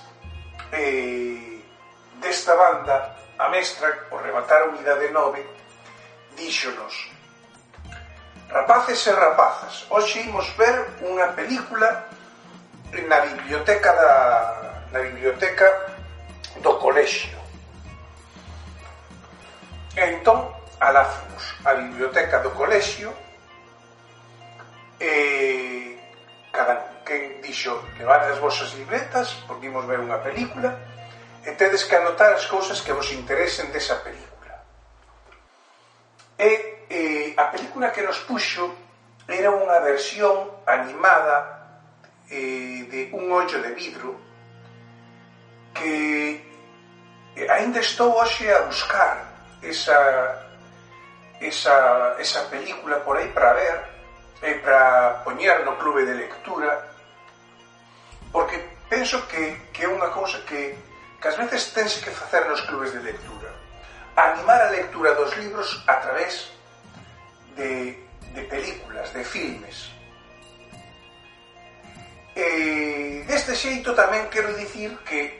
[0.70, 1.58] eh,
[2.22, 5.42] desta banda, a mestra, por rematar a unidade 9,
[6.38, 7.10] díxonos
[8.46, 12.06] Rapaces e rapazas, hoxe imos ver unha película
[13.10, 14.14] na biblioteca da
[14.94, 15.66] na biblioteca
[16.62, 17.34] do colexio.
[19.98, 23.12] E entón Alafrús a biblioteca do colexio
[24.98, 25.96] e
[26.52, 30.72] cada quen dixo levad as vosas libretas porque imos ver unha película
[31.44, 34.56] e tedes que anotar as cousas que vos interesen desa película
[36.40, 36.50] e,
[36.88, 37.00] e
[37.36, 38.72] a película que nos puxo
[39.28, 41.60] era unha versión animada
[42.32, 44.16] eh, de un ollo de vidro
[45.74, 46.40] que
[47.36, 49.28] eh, ainda estou hoxe a buscar
[49.62, 50.49] esa,
[51.40, 53.78] esa, esa película por aí para ver
[54.42, 56.90] e para poñer no clube de lectura
[58.32, 58.56] porque
[58.88, 60.76] penso que, que é unha cousa que,
[61.18, 63.50] que ás veces tense que facer nos clubes de lectura.
[64.14, 66.50] Animar a lectura dos libros a través
[67.56, 67.98] de,
[68.34, 69.90] de películas, de filmes.
[72.36, 75.38] Eh, e deste xeito tamén quero dicir que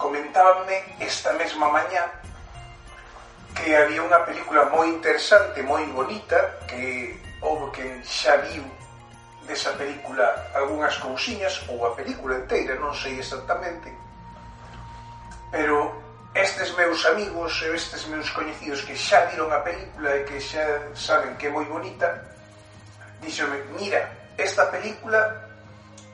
[0.00, 2.08] comentábanme esta mesma mañá
[3.56, 8.64] que había unha película moi interesante, moi bonita, que houve que xa viu
[9.44, 13.90] desa película algunhas cousiñas ou a película inteira, non sei exactamente.
[15.52, 15.92] Pero
[16.32, 20.64] estes meus amigos e estes meus coñecidos que xa viron a película e que xa
[20.96, 22.32] saben que é moi bonita
[23.22, 25.48] díxome, mira, esta película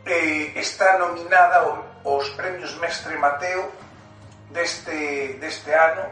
[0.05, 1.65] eh, está nominada
[2.05, 3.73] aos premios Mestre Mateo
[4.51, 6.05] deste, deste ano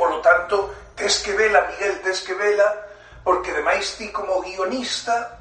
[0.00, 2.88] polo tanto tes que vela, Miguel, tes que vela
[3.20, 5.36] porque demais ti como guionista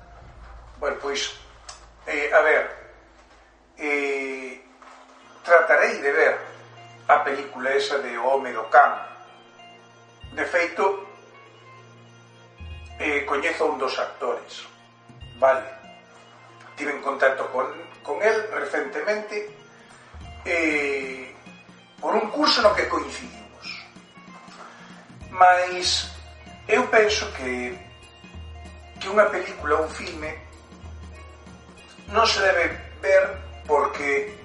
[0.84, 1.32] bueno, pois
[2.04, 2.64] eh, a ver
[3.80, 4.60] eh,
[5.48, 6.36] tratarei de ver
[7.08, 9.00] a película esa de O Home do Can
[10.36, 11.08] de feito
[13.00, 14.68] eh, coñezo un dos actores
[15.40, 15.64] vale?
[16.76, 17.72] Tive en contacto con,
[18.04, 19.56] con el recentemente
[20.44, 21.32] eh,
[21.96, 23.49] por un curso no que coincidimos
[25.30, 26.10] Mas
[26.68, 27.78] eu penso que
[29.00, 30.28] que unha película, un filme
[32.12, 33.24] non se debe ver
[33.64, 34.36] porque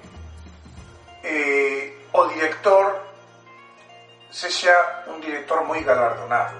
[1.21, 3.03] eh, o director
[4.31, 6.55] sexa un director moi galardonado.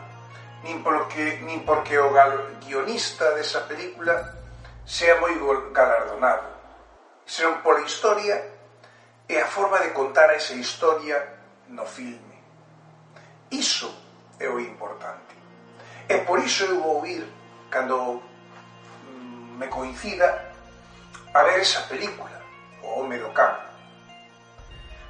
[0.68, 4.36] Nin porque, nin porque o gal, guionista desa película
[4.84, 5.40] sea moi
[5.72, 6.52] galardonado.
[7.24, 8.44] Senón pola historia
[9.26, 11.16] e a forma de contar esa historia
[11.72, 12.38] no filme.
[13.50, 14.05] Iso
[14.40, 15.36] é o importante.
[16.10, 17.26] E por iso eu vou ir,
[17.70, 18.22] cando
[19.10, 20.54] mm, me coincida,
[21.34, 22.42] a ver esa película,
[22.82, 23.56] O Home do Can.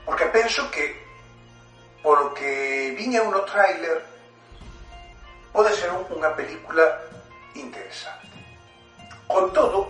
[0.06, 0.96] Porque penso que,
[2.02, 4.06] polo que viña un trailer,
[5.52, 6.84] pode ser unha película
[7.56, 8.38] interesante.
[9.26, 9.90] Con todo,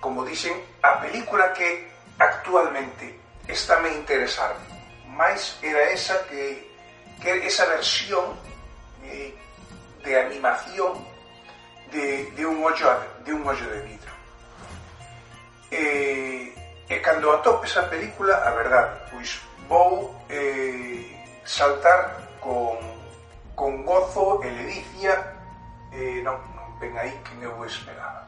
[0.00, 4.56] como dixen, a película que actualmente está me interesar
[5.18, 6.67] máis era esa que
[7.20, 8.36] que esa versión
[9.04, 9.34] eh,
[10.04, 10.92] de animación
[11.90, 14.12] de, de, un ollo, de un ollo de vidro.
[15.70, 16.54] Eh,
[16.88, 21.04] e cando atope esa película, a verdade, pois vou eh,
[21.44, 22.80] saltar con,
[23.54, 25.36] con gozo e ledicia
[25.92, 28.24] eh, non, non ven aí que eu esperaba.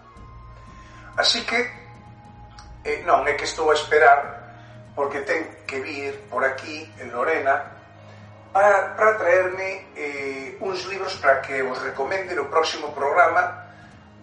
[1.17, 1.57] Así que,
[2.85, 4.53] eh, non, é que estou a esperar
[4.93, 7.80] porque ten que vir por aquí en Lorena
[8.55, 13.71] a, para traerme eh, uns libros para que vos recomende no próximo programa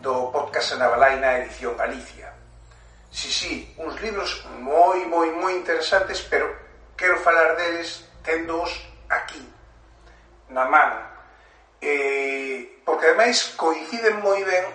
[0.04, 2.34] do podcast Anabalaina Edición Galicia.
[3.12, 6.52] Si, si, uns libros moi, moi, moi interesantes, pero
[7.00, 8.72] quero falar deles tendoos
[9.08, 9.42] aquí,
[10.50, 11.08] na man.
[11.80, 14.66] Eh, porque ademais coinciden moi ben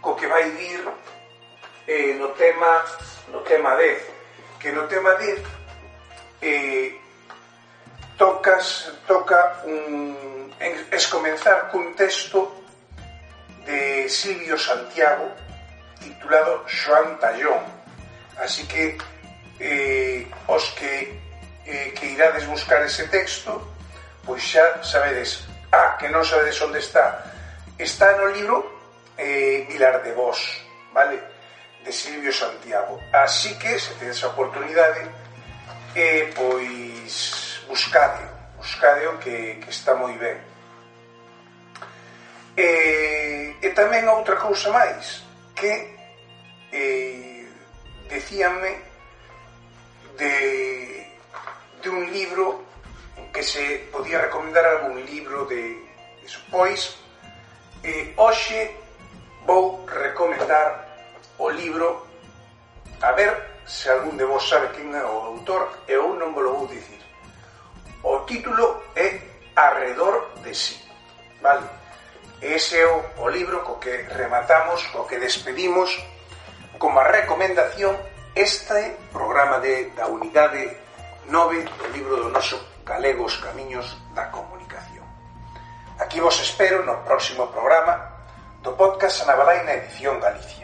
[0.00, 0.80] co que vai vir
[1.86, 2.82] eh, no tema
[3.28, 5.44] no tema 10 que no tema 10
[6.40, 7.01] eh,
[8.16, 10.52] tocas, toca un,
[10.90, 12.52] es comenzar cun texto
[13.66, 15.30] de Silvio Santiago
[16.00, 17.62] titulado Joan Tallón.
[18.38, 18.98] Así que
[19.60, 21.20] eh, os que
[21.64, 23.62] eh, que irades buscar ese texto
[24.24, 25.46] pois xa sabedes.
[25.72, 27.24] Ah, que non sabedes onde está.
[27.78, 28.60] Está no libro
[29.16, 30.38] eh, Vilar de Vos
[30.92, 31.18] vale?
[31.84, 33.00] de Silvio Santiago.
[33.12, 35.02] Así que se tedes a oportunidade
[35.94, 37.41] eh, pois
[37.72, 38.22] buscade,
[38.58, 40.36] buscadeo que, que está moi ben.
[42.52, 45.24] E, e tamén outra cousa máis,
[45.56, 45.72] que
[46.68, 47.48] eh,
[48.12, 48.76] decíanme
[50.20, 50.36] de,
[51.80, 52.60] de un libro
[53.32, 55.80] que se podía recomendar algún libro de
[56.20, 56.44] eso.
[56.52, 57.00] Pois,
[57.80, 58.76] eh, hoxe
[59.48, 60.92] vou recomendar
[61.40, 62.04] o libro
[63.00, 63.32] a ver
[63.64, 66.68] se algún de vos sabe quen é o autor e eu non vos lo vou
[66.68, 67.01] dicir
[68.02, 69.20] o título é
[69.54, 70.78] Arredor de si.
[71.40, 71.66] Vale?
[72.40, 75.90] Ese é o, o libro co que rematamos, co que despedimos
[76.78, 77.94] como a recomendación
[78.34, 80.76] este programa de, da unidade
[81.30, 85.06] 9 do libro do noso Galegos Camiños da Comunicación.
[85.98, 87.94] Aquí vos espero no próximo programa
[88.62, 90.61] do podcast Anabalaina Edición Galicia.